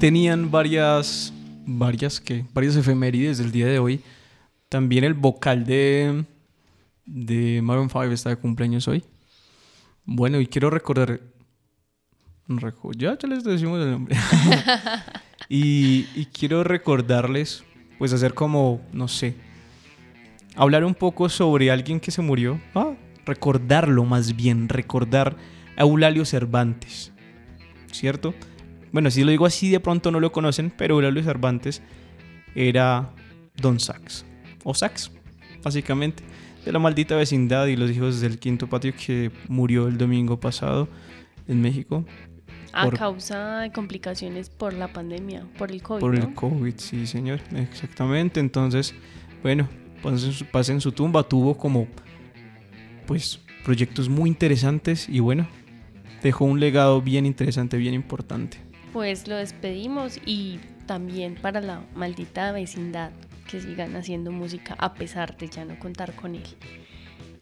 [0.00, 1.32] Tenían varias,
[1.66, 2.44] varias, ¿qué?
[2.52, 4.00] Varias efemérides del día de hoy.
[4.68, 6.24] También el vocal de,
[7.04, 9.04] de Maroon 5 está de cumpleaños hoy.
[10.04, 11.20] Bueno, y quiero recordar...
[12.48, 14.16] reco- Ya, ya les decimos el nombre.
[15.48, 17.64] y, y quiero recordarles,
[17.98, 19.34] pues hacer como, no sé,
[20.56, 22.60] hablar un poco sobre alguien que se murió.
[22.74, 22.94] Ah,
[23.24, 25.36] recordarlo más bien, recordar
[25.76, 27.12] a Eulalio Cervantes.
[27.92, 28.34] ¿Cierto?
[28.96, 31.82] Bueno, si lo digo así de pronto no lo conocen, pero Eulalio Cervantes
[32.54, 33.10] era
[33.60, 34.24] Don Sax.
[34.64, 35.10] O Sax,
[35.62, 36.22] básicamente.
[36.64, 40.88] De la maldita vecindad y los hijos del quinto patio que murió el domingo pasado
[41.46, 42.06] en México.
[42.72, 46.00] A Por- causa de complicaciones por la pandemia, por el COVID.
[46.00, 46.28] Por ¿no?
[46.28, 47.40] el COVID, sí, señor.
[47.54, 48.40] Exactamente.
[48.40, 48.94] Entonces,
[49.42, 49.68] bueno,
[50.02, 51.22] pasen su, pasen su tumba.
[51.22, 51.86] Tuvo como,
[53.06, 55.46] pues, proyectos muy interesantes y bueno,
[56.22, 58.64] dejó un legado bien interesante, bien importante.
[58.96, 63.10] Pues lo despedimos y también para la maldita vecindad
[63.46, 66.46] que sigan haciendo música a pesar de ya no contar con él.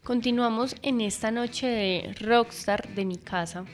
[0.03, 3.65] Continuamos en esta noche de Rockstar de mi casa.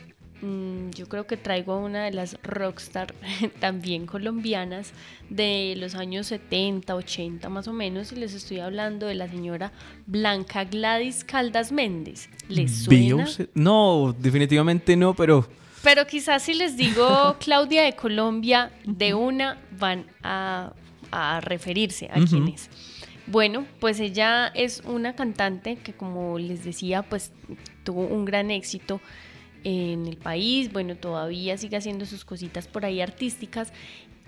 [0.43, 3.15] Mm, Yo creo que traigo a una de las rockstar
[3.59, 4.91] también colombianas
[5.31, 9.71] de los años 70, 80 más o menos y les estoy hablando de la señora
[10.05, 12.29] Blanca Gladys Caldas Méndez.
[12.47, 13.27] ¿Les suena?
[13.55, 15.49] No, definitivamente no, pero
[15.83, 20.73] Pero quizás si les digo Claudia de Colombia, de una van a,
[21.11, 22.69] a referirse a quién es.
[23.27, 27.31] Bueno, pues ella es una cantante que como les decía, pues
[27.83, 28.99] tuvo un gran éxito
[29.63, 33.71] en el país, bueno, todavía sigue haciendo sus cositas por ahí artísticas,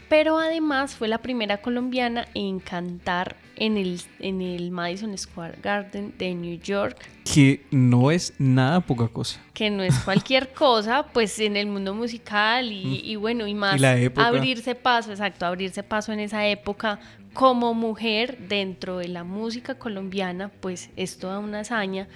[0.09, 6.13] pero además fue la primera colombiana en cantar en el, en el Madison Square Garden
[6.17, 6.97] de New York
[7.31, 9.39] que no es nada poca cosa.
[9.53, 13.73] que no es cualquier cosa, pues en el mundo musical y, y bueno, y más
[13.73, 13.77] Mm.
[13.77, 14.27] Y la época.
[14.27, 16.99] abrirse paso, exacto, abrirse paso en esa época
[17.33, 22.07] como mujer dentro de la música colombiana, pues es toda una hazaña.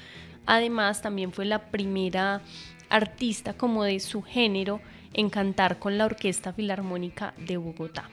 [0.45, 2.41] Además, también fue la primera
[2.89, 4.79] artista como de su género
[5.13, 8.09] en cantar con la Orquesta Filarmónica de Bogotá.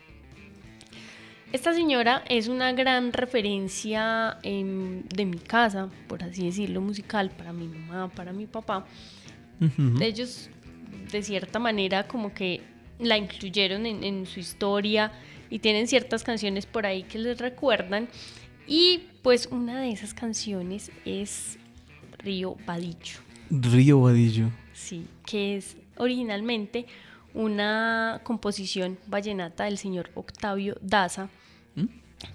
[1.53, 7.53] Esta señora es una gran referencia em, de mi casa, por así decirlo, musical, para
[7.53, 8.87] mi mamá, para mi papá.
[10.01, 10.51] Ellos,
[11.13, 12.61] de cierta manera, como que
[12.99, 15.13] la incluyeron en, en su historia
[15.49, 18.09] y tienen ciertas canciones por ahí que les recuerdan.
[18.67, 21.59] Y pues una de esas canciones es
[22.19, 23.21] Río Vadillo.
[23.51, 24.51] Río Vadillo.
[24.73, 26.87] Sí, que es originalmente
[27.35, 31.29] una composición vallenata del señor Octavio Daza
[31.75, 31.87] ¿Mm?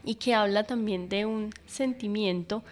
[0.04, 2.64] y que habla también de un sentimiento.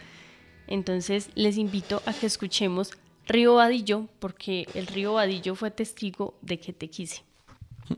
[0.68, 2.92] Entonces les invito a que escuchemos
[3.28, 7.24] Río Vadillo porque el río Vadillo fue testigo de que te quise.
[7.90, 7.96] ¿Mm?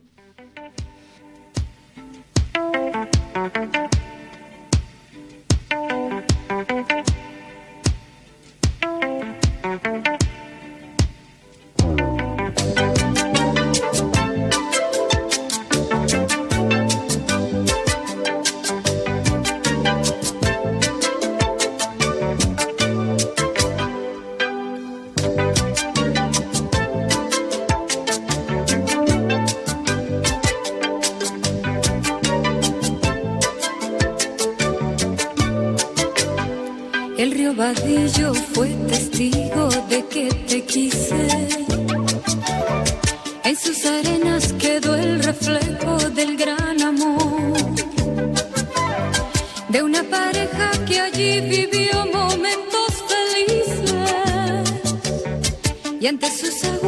[56.19, 56.78] de sus.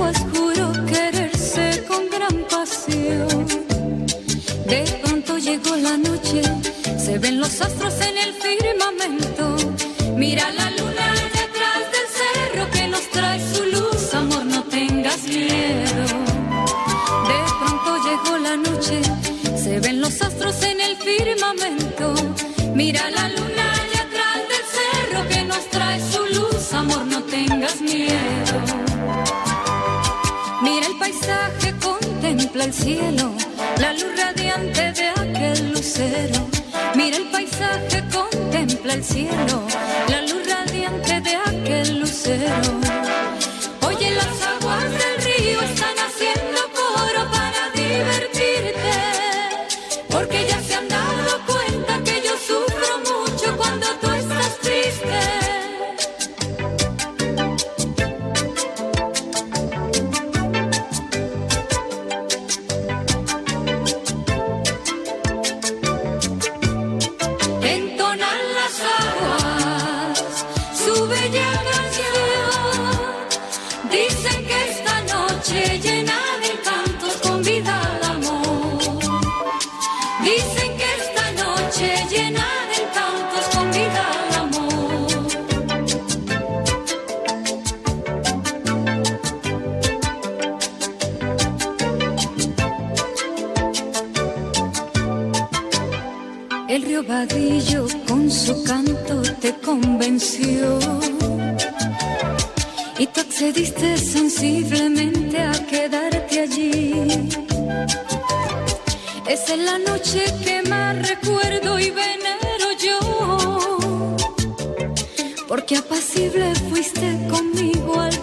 [109.28, 114.18] Esa es la noche que más recuerdo y venero yo,
[115.48, 118.21] porque apacible fuiste conmigo al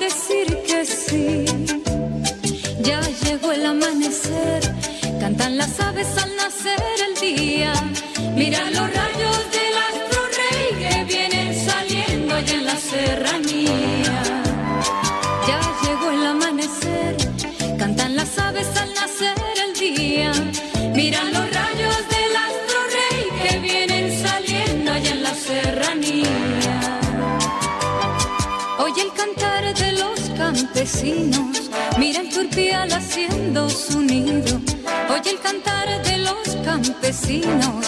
[31.09, 34.61] vecinos, mira el turpial haciendo su nido,
[35.11, 37.87] oye el cantar de los campesinos.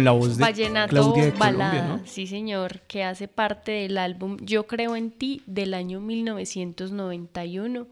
[0.00, 2.06] En la voz de Vallenato Claudia de balada, Colombia, ¿no?
[2.06, 7.86] sí señor, que hace parte del álbum Yo creo en ti del año 1991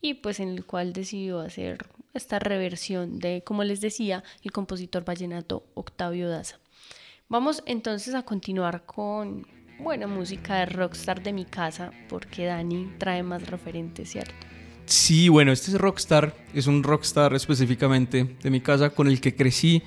[0.00, 5.04] y pues en el cual decidió hacer esta reversión de, como les decía, el compositor
[5.04, 6.58] vallenato Octavio Daza.
[7.28, 9.46] Vamos entonces a continuar con
[9.78, 14.34] buena música de rockstar de mi casa porque Dani trae más referentes, ¿cierto?
[14.84, 19.34] Sí, bueno, este es Rockstar, es un Rockstar específicamente de mi casa con el que
[19.34, 19.82] crecí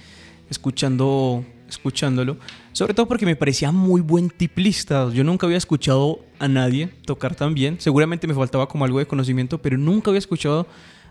[0.49, 2.37] escuchando, escuchándolo,
[2.71, 5.09] sobre todo porque me parecía muy buen tiplista.
[5.11, 9.07] Yo nunca había escuchado a nadie tocar tan bien, seguramente me faltaba como algo de
[9.07, 10.67] conocimiento, pero nunca había escuchado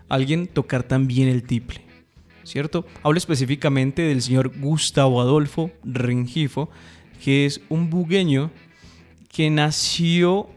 [0.09, 1.81] a alguien tocar tan bien el tiple,
[2.45, 2.87] ¿cierto?
[3.03, 6.71] Hablo específicamente del señor Gustavo Adolfo Rengifo,
[7.23, 8.51] que es un bugueño
[9.33, 10.49] que nació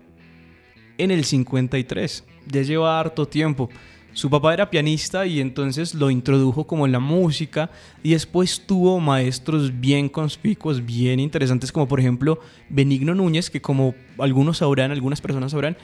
[0.98, 2.24] en el 53.
[2.48, 3.70] Ya lleva harto tiempo.
[4.18, 7.70] Su papá era pianista y entonces lo introdujo como en la música
[8.02, 13.94] y después tuvo maestros bien conspicuos, bien interesantes, como por ejemplo Benigno Núñez, que como
[14.18, 15.78] algunos sabrán, algunas personas sabrán,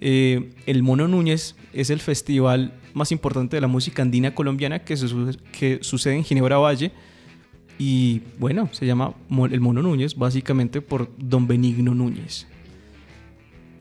[0.00, 4.96] eh, el Mono Núñez es el festival más importante de la música andina colombiana que,
[4.96, 6.92] su- que sucede en Ginebra Valle.
[7.76, 9.14] Y bueno, se llama
[9.50, 12.46] el Mono Núñez básicamente por Don Benigno Núñez.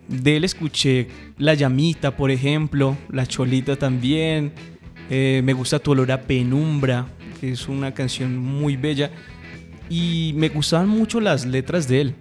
[0.10, 1.07] De él escuché
[1.38, 4.51] La Llamita, por ejemplo, La Cholita también.
[5.10, 7.07] eh, me gusta Tu Olor a Penumbra,
[7.39, 9.12] que es una canción muy bella.
[9.88, 12.16] Y me gustaban mucho las letras de él.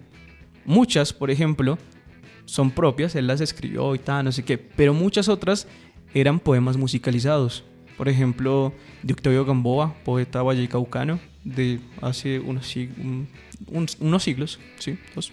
[0.65, 1.79] Muchas, por ejemplo,
[2.45, 4.59] son propias, él las escribió y tal, no sé qué.
[4.59, 5.67] Pero muchas otras
[6.15, 7.65] eran poemas musicalizados.
[7.97, 8.73] Por ejemplo,
[9.03, 12.77] de Octavio Gamboa, poeta vallecaucano de hace unos,
[14.01, 15.33] unos siglos, sí, dos,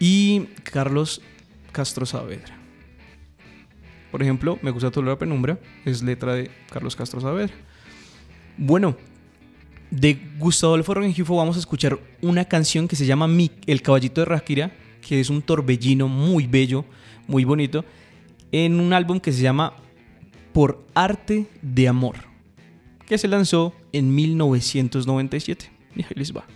[0.00, 1.22] y Carlos
[1.70, 2.58] Castro Saavedra.
[4.10, 7.54] Por ejemplo, Me gusta tu olor a penumbra, es letra de Carlos Castro Saavedra.
[8.56, 8.96] Bueno,
[9.90, 13.28] de Gustavo Adolfo Rengifo vamos a escuchar una canción que se llama
[13.66, 14.72] El caballito de Rakira,
[15.06, 16.84] que es un torbellino muy bello,
[17.28, 17.84] muy bonito,
[18.50, 19.74] en un álbum que se llama
[20.52, 22.16] Por Arte de Amor,
[23.06, 25.70] que se lanzó en 1997.
[25.94, 26.46] Y ahí les va.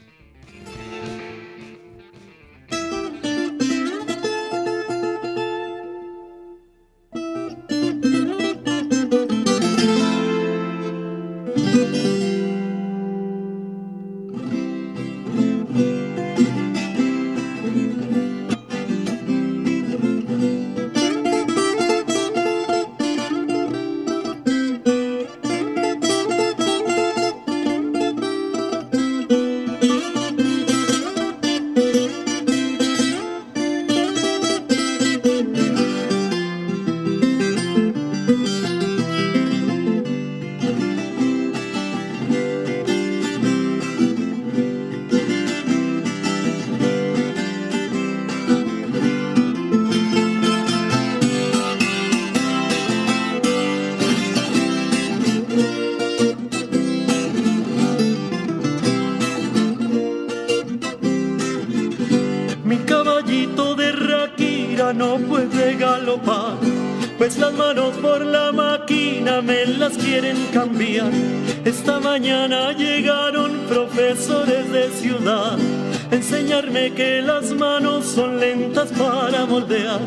[79.46, 80.00] Moldear.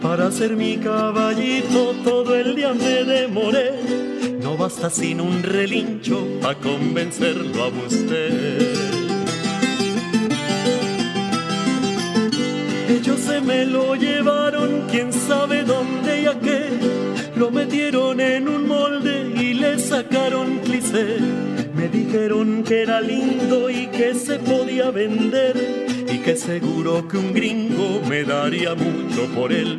[0.00, 3.72] Para ser mi caballito todo el día me demoré.
[4.42, 8.94] No basta sin un relincho para convencerlo a usted.
[12.88, 16.68] Ellos se me lo llevaron, quién sabe dónde y a qué.
[17.36, 21.18] Lo metieron en un molde y le sacaron cliché.
[21.74, 25.93] Me dijeron que era lindo y que se podía vender.
[26.24, 29.78] Que seguro que un gringo me daría mucho por él.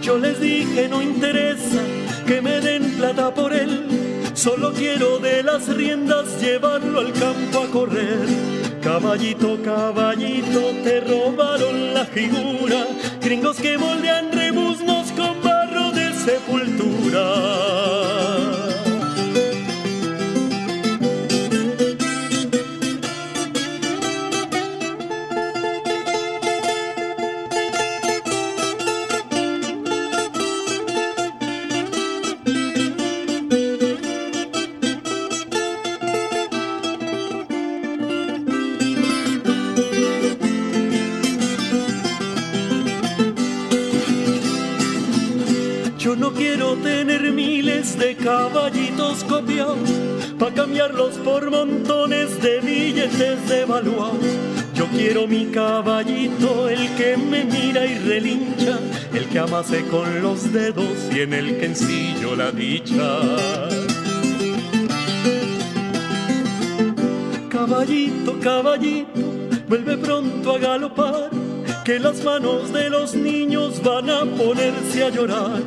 [0.00, 1.82] Yo les dije no interesa
[2.24, 4.30] que me den plata por él.
[4.32, 8.28] Solo quiero de las riendas llevarlo al campo a correr.
[8.80, 12.86] Caballito, caballito, te robaron la figura.
[13.20, 17.81] Gringos que moldean rebuznos con barro de sepultura.
[51.24, 54.18] Por montones de billetes devaluados.
[54.74, 58.78] Yo quiero mi caballito, el que me mira y relincha,
[59.12, 63.20] el que amase con los dedos y en el que ensillo la dicha.
[67.48, 69.20] Caballito, caballito,
[69.68, 71.30] vuelve pronto a galopar,
[71.84, 75.62] que las manos de los niños van a ponerse a llorar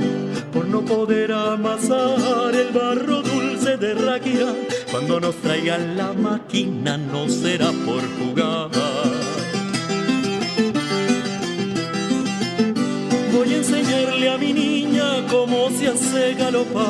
[0.52, 4.54] por no poder amasar el barro dulce de Raquira.
[4.96, 8.70] Cuando nos traigan la máquina no será por jugar.
[13.34, 16.86] Voy a enseñarle a mi niña cómo se hace galopar.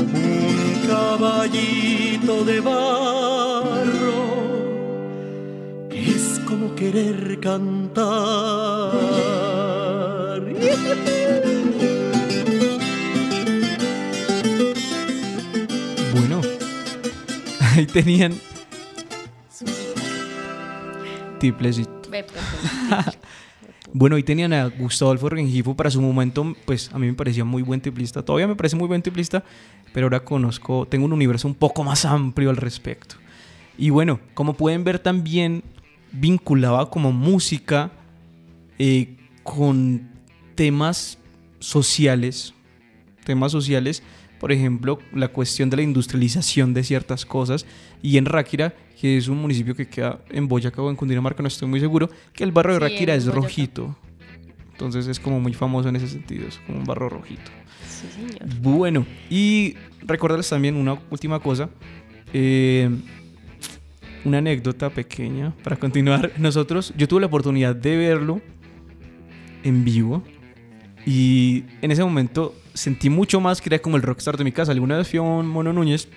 [0.00, 4.24] Un caballito de barro
[5.88, 8.45] que es como querer cantar.
[17.76, 18.34] Ahí tenían
[21.38, 22.10] tiplecito.
[22.10, 23.04] Ve, perdón.
[23.92, 27.62] Bueno, ahí tenían a Gustavo Rengifo para su momento, pues a mí me parecía muy
[27.62, 28.22] buen tiplista.
[28.22, 29.42] Todavía me parece muy buen tiplista,
[29.94, 33.14] pero ahora conozco, tengo un universo un poco más amplio al respecto.
[33.78, 35.62] Y bueno, como pueden ver también
[36.12, 37.90] vinculaba como música
[38.78, 40.10] eh, con
[40.56, 41.16] temas
[41.58, 42.52] sociales,
[43.24, 44.02] temas sociales,
[44.38, 47.66] por ejemplo, la cuestión de la industrialización de ciertas cosas.
[48.02, 51.48] Y en Ráquira, que es un municipio que queda en Boyacá o en Cundinamarca, no
[51.48, 53.40] estoy muy seguro, que el barrio de Sí, Ráquira es Boyacá.
[53.42, 53.96] rojito.
[54.72, 57.50] Entonces es como muy famoso en ese sentido, es como un barro rojito.
[57.88, 58.60] Sí, señor.
[58.60, 61.70] Bueno, y recordarles también una última cosa.
[62.32, 62.90] eh,
[64.24, 66.32] una anécdota pequeña para continuar.
[66.38, 68.40] Nosotros, yo tuve la oportunidad de verlo
[69.62, 70.22] en vivo.
[71.06, 74.72] Y en ese momento sentí mucho más que era como el rockstar de mi casa.
[74.72, 76.08] Alguna vez fui a un Mono Núñez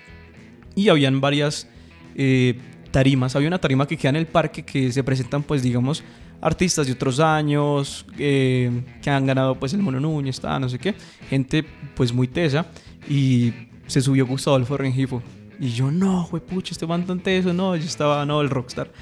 [0.74, 1.66] y habían varias
[2.14, 2.58] eh,
[2.90, 3.34] tarimas.
[3.34, 6.04] Había una tarima que queda en el parque que se presentan, pues, digamos,
[6.40, 10.78] artistas de otros años eh, que han ganado, pues, el Mono Núñez, está, no sé
[10.78, 10.94] qué.
[11.28, 12.66] Gente, pues, muy tesa.
[13.08, 13.52] Y
[13.86, 15.22] se subió Gustavo Adolfo Rengifo.
[15.58, 17.52] Y yo, no, pucha, este man tan teso.
[17.52, 18.92] No, yo estaba, no, el rockstar.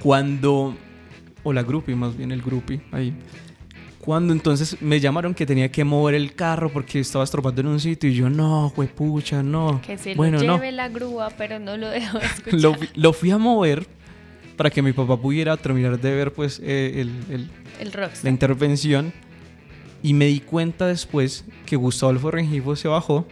[0.00, 0.76] Cuando,
[1.42, 3.14] o la groupie, más bien el groupie, ahí.
[4.08, 7.78] Cuando entonces me llamaron que tenía que mover el carro porque estaba estropando en un
[7.78, 9.82] sitio y yo, no, pucha, no.
[9.82, 10.54] Que se bueno, lo no.
[10.54, 12.58] lleve la grúa, pero no lo dejo escuchar.
[12.58, 13.86] Lo, fui- lo fui a mover
[14.56, 17.50] para que mi papá pudiera terminar de ver pues eh, el- el-
[17.80, 17.92] El
[18.22, 19.12] la intervención
[20.02, 23.26] y me di cuenta después que Gustavo Rengifo se bajó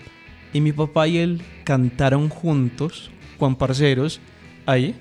[0.53, 4.21] y mi papá y él cantaron juntos, Juan Parceros,
[4.67, 4.95] ahí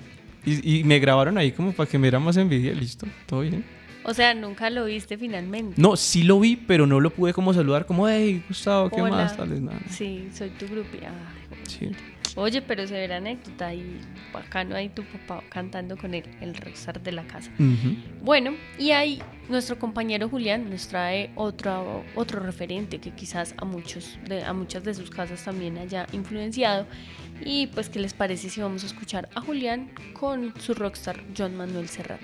[0.45, 3.74] y, y me grabaron ahí como para que me diera más envidia, listo, todo bien.
[4.05, 5.81] O sea, nunca lo viste finalmente.
[5.81, 9.15] No, sí lo vi, pero no lo pude como saludar como, hey, Gustavo, ¿qué Hola.
[9.15, 9.35] más?
[9.35, 9.79] Tales, nada.
[9.89, 11.11] Sí, soy tu grupia.
[11.67, 11.89] Sí.
[12.37, 13.99] Oye, pero se ve la anécdota y
[14.33, 17.49] bacano ahí tu papá cantando con él, el rockstar de la casa.
[18.21, 24.19] Bueno, y ahí nuestro compañero Julián nos trae otro, otro referente que quizás a muchos,
[24.27, 26.85] de, a muchas de sus casas también haya influenciado.
[27.43, 31.55] Y pues, ¿qué les parece si vamos a escuchar a Julián con su rockstar John
[31.55, 32.21] Manuel Serrat?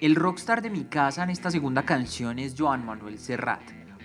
[0.00, 3.60] El rockstar de mi casa en esta segunda canción es Joan Manuel Serrat,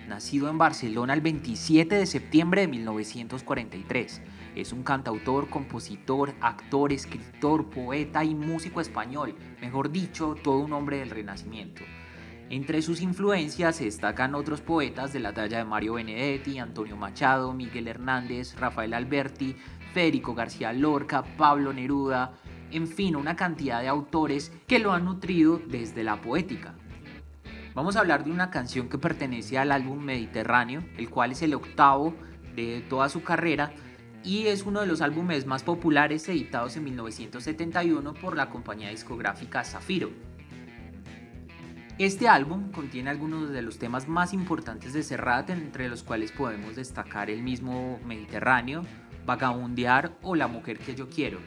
[0.06, 4.20] nacido en Barcelona el 27 de septiembre de 1943.
[4.54, 10.98] Es un cantautor, compositor, actor, escritor, poeta y músico español, mejor dicho, todo un hombre
[10.98, 11.82] del Renacimiento.
[12.48, 17.52] Entre sus influencias se destacan otros poetas de la talla de Mario Benedetti, Antonio Machado,
[17.52, 19.56] Miguel Hernández, Rafael Alberti,
[19.92, 22.34] Federico García Lorca, Pablo Neruda,
[22.70, 26.74] en fin, una cantidad de autores que lo han nutrido desde la poética.
[27.74, 31.52] Vamos a hablar de una canción que pertenece al álbum Mediterráneo, el cual es el
[31.52, 32.14] octavo
[32.54, 33.72] de toda su carrera
[34.22, 39.64] y es uno de los álbumes más populares editados en 1971 por la compañía discográfica
[39.64, 40.35] Zafiro.
[41.98, 46.76] Este álbum contiene algunos de los temas más importantes de Serrat, entre los cuales podemos
[46.76, 48.82] destacar el mismo Mediterráneo,
[49.24, 51.38] Vagabundear o La mujer que yo quiero.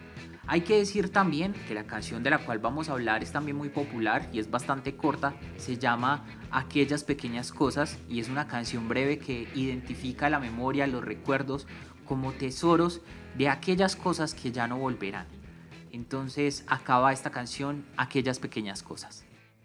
[0.47, 3.57] Hay que decir también que la canción de la cual vamos a hablar es también
[3.57, 8.87] muy popular y es bastante corta, se llama Aquellas pequeñas cosas y es una canción
[8.87, 11.67] breve que identifica la memoria, los recuerdos
[12.05, 13.01] como tesoros
[13.37, 15.27] de aquellas cosas que ya no volverán.
[15.91, 19.28] Entonces acaba esta canción Aquellas pequeñas cosas.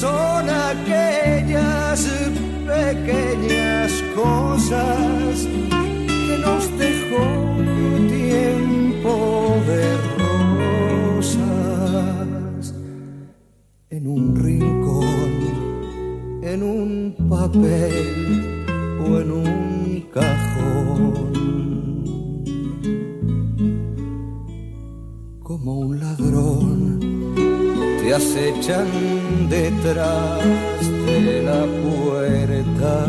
[0.00, 2.00] Son aquellas
[2.64, 5.48] pequeñas cosas
[5.98, 7.26] que nos dejó
[8.06, 9.12] tiempo
[9.66, 9.82] de
[11.26, 12.62] rosas
[13.90, 15.32] en un rincón,
[16.44, 18.64] en un papel
[19.00, 21.02] o en un cajón.
[25.42, 26.47] Como un ladrón
[28.08, 28.88] te acechan
[29.50, 30.40] detrás
[31.04, 33.06] de la puerta.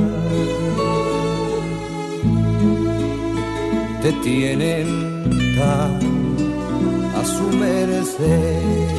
[4.03, 4.87] Te tienen
[5.57, 5.99] tan
[7.17, 8.89] a su merced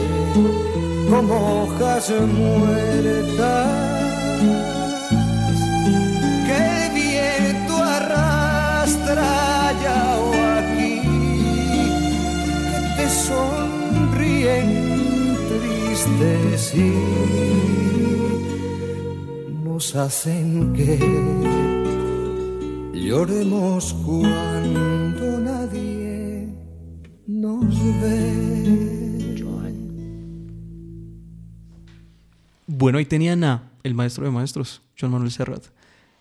[1.10, 3.68] como hojas muertas
[6.46, 11.02] que el viento arrastra allá o aquí,
[12.96, 14.79] te sonríen
[16.04, 16.92] tristes y
[19.62, 20.98] nos hacen que
[22.94, 26.48] lloremos cuando nadie
[27.26, 28.50] nos ve.
[32.66, 35.64] Bueno, ahí tenían a el maestro de maestros, John Manuel Serrat.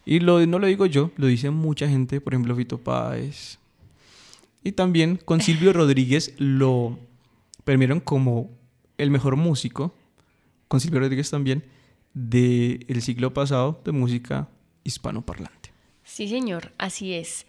[0.05, 3.59] Y lo, no lo digo yo, lo dice mucha gente, por ejemplo, Fito Páez.
[4.61, 6.99] Y también con Silvio Rodríguez lo
[7.63, 8.58] premiaron como
[8.99, 9.95] el mejor músico,
[10.67, 11.63] con Silvio Rodríguez también,
[12.13, 14.47] del siglo pasado de música
[14.83, 15.71] hispanoparlante.
[16.03, 17.45] Sí, señor, así es.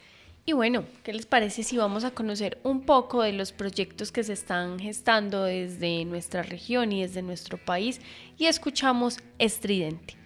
[0.47, 4.25] Y bueno, ¿qué les parece si vamos a conocer un poco de los proyectos que
[4.25, 8.01] se están gestando desde nuestra región y desde nuestro país
[8.39, 10.17] y escuchamos Estridente?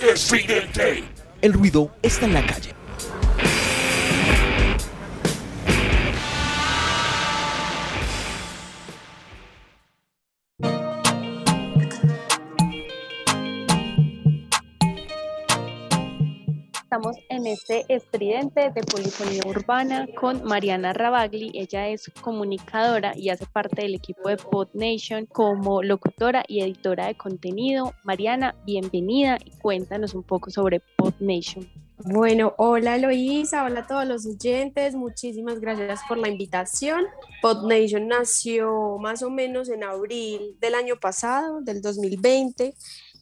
[0.00, 1.04] Estridente.
[1.42, 2.85] El ruido está en la calle.
[17.46, 21.52] Este estridente de polifonía urbana con Mariana Rabagli.
[21.54, 27.06] Ella es comunicadora y hace parte del equipo de Pod Nation como locutora y editora
[27.06, 27.94] de contenido.
[28.02, 31.68] Mariana, bienvenida y cuéntanos un poco sobre Pod Nation.
[31.98, 37.06] Bueno, hola Eloísa, hola a todos los oyentes, muchísimas gracias por la invitación.
[37.40, 42.74] PodNation nació más o menos en abril del año pasado, del 2020,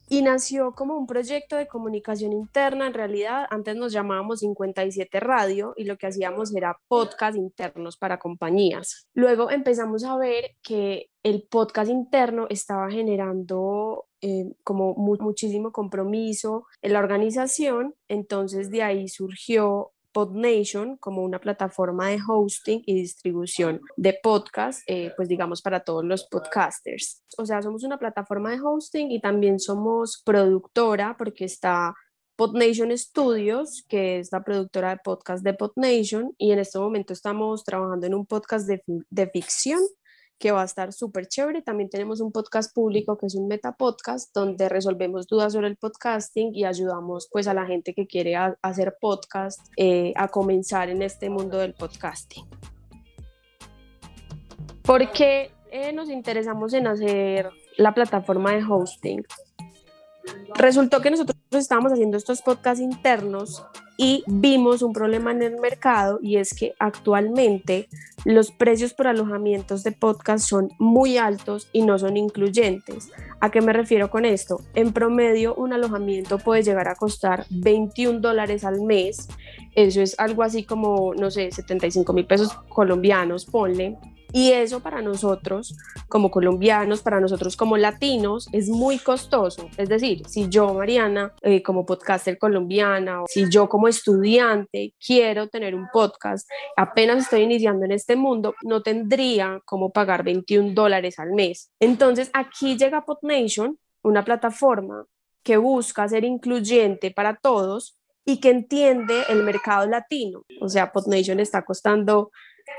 [0.09, 2.87] y nació como un proyecto de comunicación interna.
[2.87, 8.19] En realidad, antes nos llamábamos 57 Radio y lo que hacíamos era podcast internos para
[8.19, 9.07] compañías.
[9.15, 16.93] Luego empezamos a ver que el podcast interno estaba generando eh, como muchísimo compromiso en
[16.93, 24.17] la organización, entonces de ahí surgió PodNation como una plataforma de hosting y distribución de
[24.23, 27.23] podcast, eh, pues digamos para todos los podcasters.
[27.37, 31.95] O sea, somos una plataforma de hosting y también somos productora porque está
[32.37, 37.65] PodNation Studios, que es la productora de podcast de PodNation, y en este momento estamos
[37.65, 39.81] trabajando en un podcast de, de ficción
[40.39, 41.63] que va a estar súper chévere.
[41.63, 45.77] También tenemos un podcast público que es un meta podcast donde resolvemos dudas sobre el
[45.77, 51.03] podcasting y ayudamos pues a la gente que quiere hacer podcast eh, a comenzar en
[51.03, 52.45] este mundo del podcasting.
[54.83, 59.25] ¿Por qué eh, nos interesamos en hacer la plataforma de hosting?
[60.55, 63.65] Resultó que nosotros estábamos haciendo estos podcasts internos
[63.97, 67.89] y vimos un problema en el mercado y es que actualmente
[68.25, 73.11] los precios por alojamientos de podcast son muy altos y no son incluyentes.
[73.41, 74.61] ¿A qué me refiero con esto?
[74.75, 79.29] En promedio un alojamiento puede llegar a costar 21 dólares al mes.
[79.75, 83.97] Eso es algo así como, no sé, 75 mil pesos colombianos, ponle.
[84.37, 85.77] Y eso para nosotros
[86.09, 89.71] como colombianos, para nosotros como latinos, es muy costoso.
[89.77, 95.49] Es decir, si yo, Mariana, eh, como podcaster colombiana, o si yo como estudiante quiero
[95.49, 101.21] tener un podcast, apenas estoy iniciando en este mundo, no tendría como pagar 21 dólares
[101.21, 101.71] al mes.
[101.79, 105.07] Entonces aquí llega PodNation, una plataforma
[105.45, 110.43] que busca ser incluyente para todos y que entiende el mercado latino.
[110.61, 112.33] O sea, PodNation está costando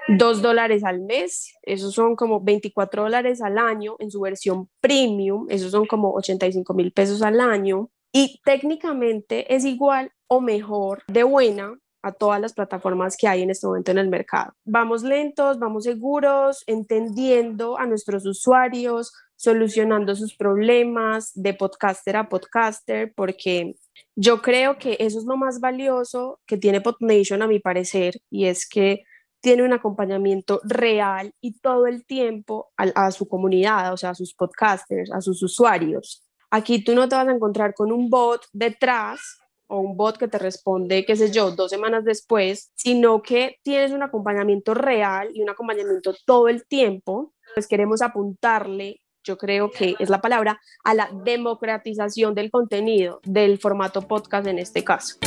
[0.07, 5.47] 2 dólares al mes, esos son como 24 dólares al año en su versión premium,
[5.49, 11.23] esos son como 85 mil pesos al año y técnicamente es igual o mejor de
[11.23, 14.53] buena a todas las plataformas que hay en este momento en el mercado.
[14.63, 23.11] Vamos lentos, vamos seguros, entendiendo a nuestros usuarios, solucionando sus problemas de podcaster a podcaster,
[23.15, 23.75] porque
[24.15, 28.45] yo creo que eso es lo más valioso que tiene PodNation a mi parecer, y
[28.45, 29.03] es que
[29.45, 34.33] tiene un acompañamiento real y todo el tiempo a, su comunidad, o sea, a sus
[34.33, 36.23] podcasters, a sus usuarios.
[36.49, 39.37] Aquí tú no te vas a encontrar con un bot detrás
[39.67, 43.91] o un bot que te responde, qué sé yo, dos semanas después, sino que tienes
[43.91, 47.35] un acompañamiento real y un acompañamiento todo el tiempo.
[47.53, 53.59] Pues queremos apuntarle, yo creo que es la palabra, a la democratización del contenido, del
[53.59, 55.17] formato podcast en este caso.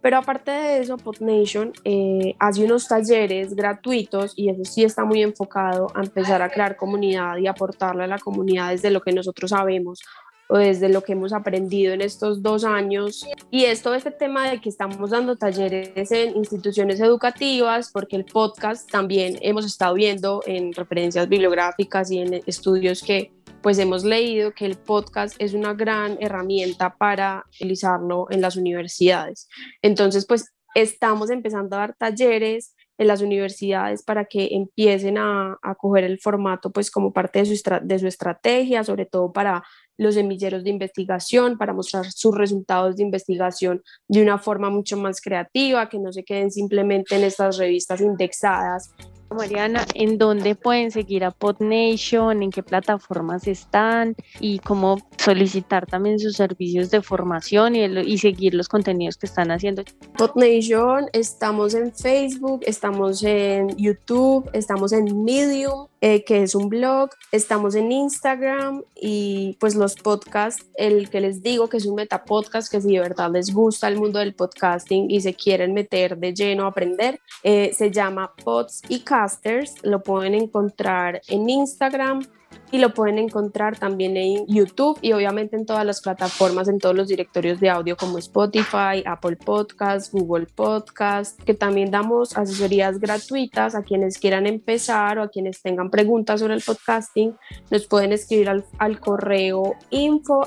[0.00, 5.22] Pero aparte de eso, PodNation eh, hace unos talleres gratuitos y eso sí está muy
[5.22, 9.50] enfocado a empezar a crear comunidad y aportarle a la comunidad desde lo que nosotros
[9.50, 10.00] sabemos
[10.48, 13.26] o desde lo que hemos aprendido en estos dos años.
[13.50, 18.24] Y es todo este tema de que estamos dando talleres en instituciones educativas, porque el
[18.24, 23.32] podcast también hemos estado viendo en referencias bibliográficas y en estudios que
[23.62, 29.48] pues hemos leído que el podcast es una gran herramienta para utilizarlo en las universidades.
[29.82, 35.74] Entonces, pues estamos empezando a dar talleres en las universidades para que empiecen a, a
[35.76, 39.62] coger el formato pues como parte de su, de su estrategia, sobre todo para
[39.96, 45.20] los semilleros de investigación, para mostrar sus resultados de investigación de una forma mucho más
[45.20, 48.92] creativa, que no se queden simplemente en estas revistas indexadas
[49.30, 52.42] Mariana, ¿en dónde pueden seguir a PodNation?
[52.42, 54.16] ¿En qué plataformas están?
[54.40, 59.50] Y cómo solicitar también sus servicios de formación y, y seguir los contenidos que están
[59.50, 59.82] haciendo.
[60.16, 67.10] PodNation, estamos en Facebook, estamos en YouTube, estamos en Medium, eh, que es un blog,
[67.32, 72.70] estamos en Instagram y pues los podcasts, el que les digo que es un metapodcast,
[72.70, 76.32] que si de verdad les gusta el mundo del podcasting y se quieren meter de
[76.32, 82.22] lleno a aprender, eh, se llama Pods y Casters, lo pueden encontrar en Instagram,
[82.70, 86.94] y lo pueden encontrar también en YouTube y obviamente en todas las plataformas, en todos
[86.94, 93.74] los directorios de audio como Spotify, Apple Podcasts, Google Podcasts, que también damos asesorías gratuitas
[93.74, 97.34] a quienes quieran empezar o a quienes tengan preguntas sobre el podcasting,
[97.70, 100.46] nos pueden escribir al, al correo info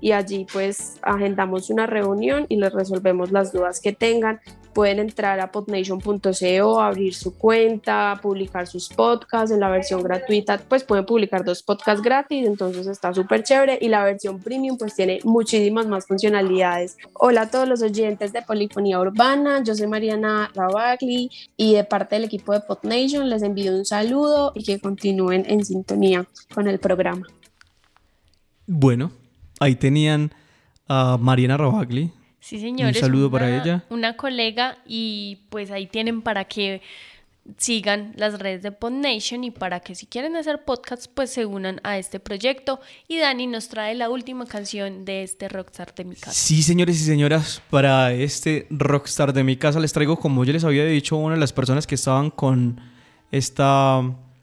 [0.00, 4.40] y allí pues agendamos una reunión y les resolvemos las dudas que tengan
[4.72, 10.84] pueden entrar a podnation.co, abrir su cuenta, publicar sus podcasts en la versión gratuita, pues
[10.84, 15.20] pueden publicar dos podcasts gratis, entonces está súper chévere y la versión premium pues tiene
[15.24, 16.96] muchísimas más funcionalidades.
[17.14, 22.16] Hola a todos los oyentes de Polifonía Urbana, yo soy Mariana Rabagli y de parte
[22.16, 26.78] del equipo de Podnation les envío un saludo y que continúen en sintonía con el
[26.78, 27.26] programa.
[28.66, 29.12] Bueno,
[29.60, 30.32] ahí tenían
[30.88, 32.12] a Mariana Rabagli,
[32.42, 32.96] Sí, señores.
[32.96, 33.84] Un saludo para ella.
[33.88, 36.82] Una colega y pues ahí tienen para que
[37.56, 41.80] sigan las redes de PodNation y para que si quieren hacer podcasts pues se unan
[41.84, 46.16] a este proyecto y Dani nos trae la última canción de este Rockstar de mi
[46.16, 46.32] casa.
[46.32, 50.64] Sí, señores y señoras, para este Rockstar de mi casa les traigo como yo les
[50.64, 52.80] había dicho una de las personas que estaban con
[53.30, 54.02] esta,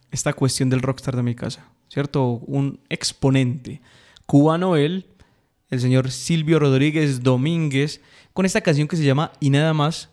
[0.10, 2.42] esta cuestión del Rockstar de mi casa, ¿cierto?
[2.48, 3.82] Un exponente
[4.26, 5.06] cubano él
[5.70, 8.02] el señor Silvio Rodríguez Domínguez,
[8.34, 10.10] con esta canción que se llama Y nada más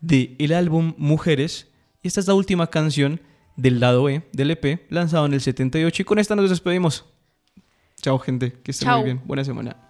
[0.00, 1.68] de el álbum Mujeres.
[2.02, 3.20] Y esta es la última canción
[3.56, 6.02] del lado E del EP, lanzado en el 78.
[6.02, 7.04] Y con esta nos despedimos.
[8.00, 8.52] Chao, gente.
[8.62, 9.20] Que estén muy bien.
[9.24, 9.89] Buena semana.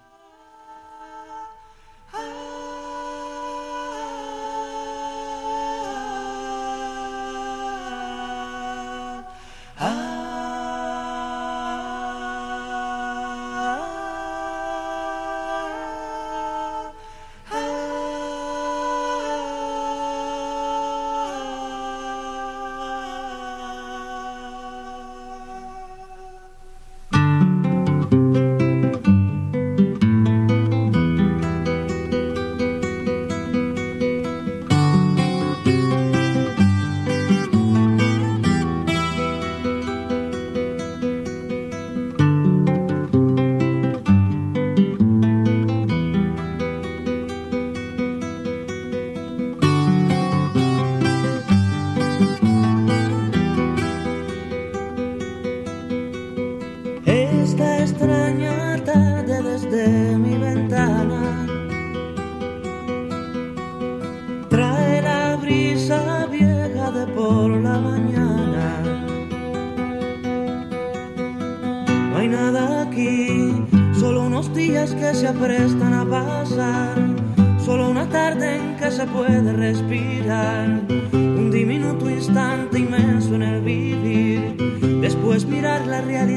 [75.13, 76.95] se aprestan a pasar,
[77.65, 80.81] solo una tarde en que se puede respirar,
[81.11, 84.55] un diminuto instante inmenso en el vivir,
[85.01, 86.30] después mirar la realidad.